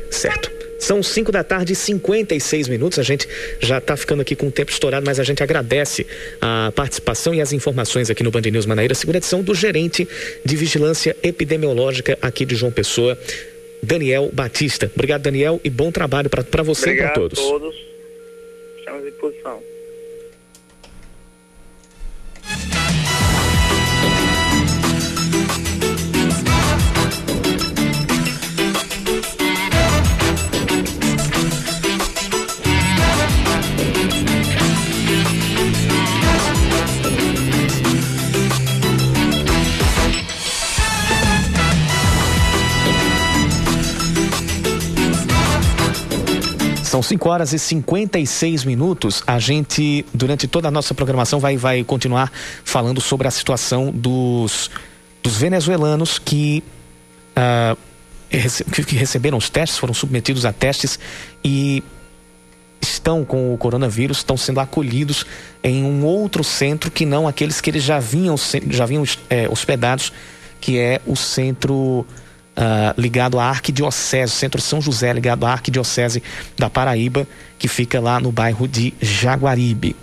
[0.10, 0.52] Certo.
[0.80, 2.98] São 5 da tarde e 56 minutos.
[2.98, 3.28] A gente
[3.60, 6.08] já está ficando aqui com o tempo estourado, mas a gente agradece
[6.40, 10.08] a participação e as informações aqui no Band News Manaíra, segunda edição do gerente
[10.44, 13.18] de vigilância epidemiológica aqui de João Pessoa,
[13.84, 14.90] Daniel Batista.
[14.96, 17.40] Obrigado, Daniel, e bom trabalho para você Obrigado e para todos.
[17.40, 17.86] Obrigado a todos.
[18.80, 19.69] Estamos à disposição.
[46.90, 49.22] São 5 horas e 56 minutos.
[49.28, 52.32] A gente, durante toda a nossa programação, vai, vai continuar
[52.64, 54.72] falando sobre a situação dos,
[55.22, 56.64] dos venezuelanos que,
[57.38, 57.78] uh,
[58.88, 60.98] que receberam os testes, foram submetidos a testes
[61.44, 61.84] e
[62.82, 65.28] estão com o coronavírus, estão sendo acolhidos
[65.64, 68.36] em um outro centro que não aqueles que eles já vinham,
[68.68, 70.12] já vinham é, hospedados,
[70.60, 72.04] que é o centro
[72.60, 76.22] uh, ligado à Arquidiocese, Centro São José, ligado à Arquidiocese
[76.58, 77.26] da Paraíba,
[77.58, 79.96] que fica lá no bairro de Jaguaribe.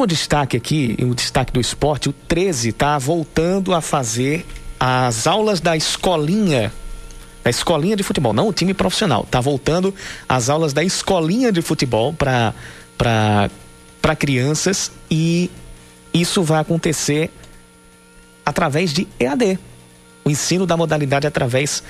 [0.00, 4.46] Último destaque aqui, o destaque do esporte, o 13 está voltando a fazer
[4.78, 6.72] as aulas da escolinha
[7.42, 9.26] da escolinha de futebol, não o time profissional.
[9.30, 9.94] Tá voltando
[10.28, 12.54] as aulas da escolinha de futebol para
[12.98, 15.50] para crianças e
[16.12, 17.30] isso vai acontecer
[18.44, 19.58] através de EAD.
[20.22, 21.82] O ensino da modalidade através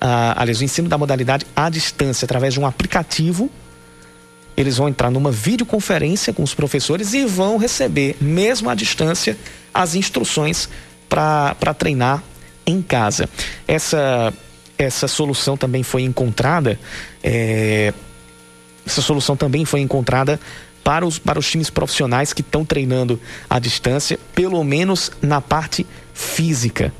[0.00, 3.50] ah, aliás, o ensino da modalidade à distância através de um aplicativo.
[4.62, 9.36] Eles vão entrar numa videoconferência com os professores e vão receber, mesmo à distância,
[9.72, 10.68] as instruções
[11.08, 12.22] para treinar
[12.64, 13.28] em casa.
[13.66, 14.32] Essa,
[14.78, 16.78] essa solução também foi encontrada.
[17.22, 17.92] É,
[18.86, 20.40] essa solução também foi encontrada
[20.82, 25.86] para os, para os times profissionais que estão treinando à distância, pelo menos na parte
[26.14, 26.92] física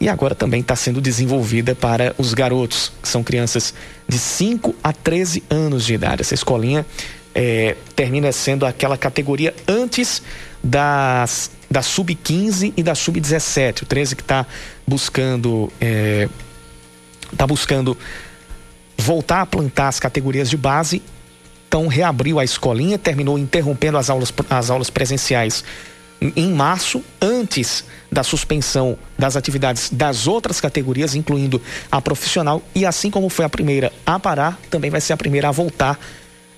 [0.00, 3.74] e agora também está sendo desenvolvida para os garotos, que são crianças
[4.06, 6.22] de 5 a 13 anos de idade.
[6.22, 6.86] Essa escolinha
[7.34, 10.22] é, termina sendo aquela categoria antes
[10.62, 13.82] das, da sub-15 e da sub-17.
[13.82, 14.46] O 13 que está
[14.86, 15.72] buscando.
[15.80, 16.28] É,
[17.36, 17.96] tá buscando
[18.96, 21.02] voltar a plantar as categorias de base.
[21.66, 25.64] Então reabriu a escolinha, terminou interrompendo as aulas, as aulas presenciais
[26.20, 31.60] em março, antes da suspensão das atividades das outras categorias, incluindo
[31.90, 35.48] a profissional, e assim como foi a primeira a parar, também vai ser a primeira
[35.48, 35.98] a voltar.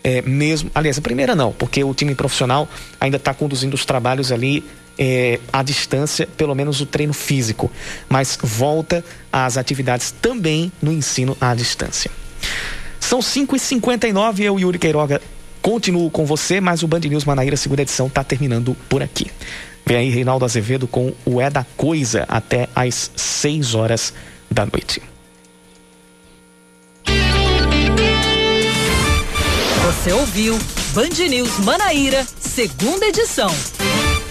[0.02, 2.66] É, mesmo, aliás, a primeira não, porque o time profissional
[2.98, 4.64] ainda está conduzindo os trabalhos ali
[4.98, 7.70] é, à distância, pelo menos o treino físico,
[8.08, 12.10] mas volta às atividades também no ensino à distância.
[12.98, 15.20] São 5h59, eu e Yuri Queiroga
[15.62, 19.30] continuo com você, mas o Band News Manaíra, segunda edição, está terminando por aqui.
[19.86, 24.12] Vem aí Reinaldo Azevedo com o É da Coisa até às 6 horas
[24.50, 25.02] da noite.
[29.84, 30.58] Você ouviu
[30.94, 33.50] Band News Manaíra, segunda edição.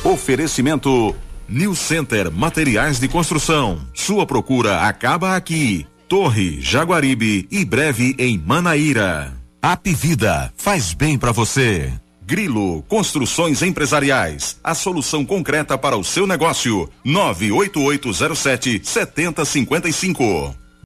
[0.03, 1.15] Oferecimento
[1.47, 3.81] New Center Materiais de Construção.
[3.93, 5.85] Sua procura acaba aqui.
[6.07, 9.38] Torre, Jaguaribe e breve em Manaíra.
[9.61, 11.91] Apivida faz bem para você.
[12.21, 16.89] Grilo Construções Empresariais, a solução concreta para o seu negócio.
[17.03, 20.55] 98807 7055.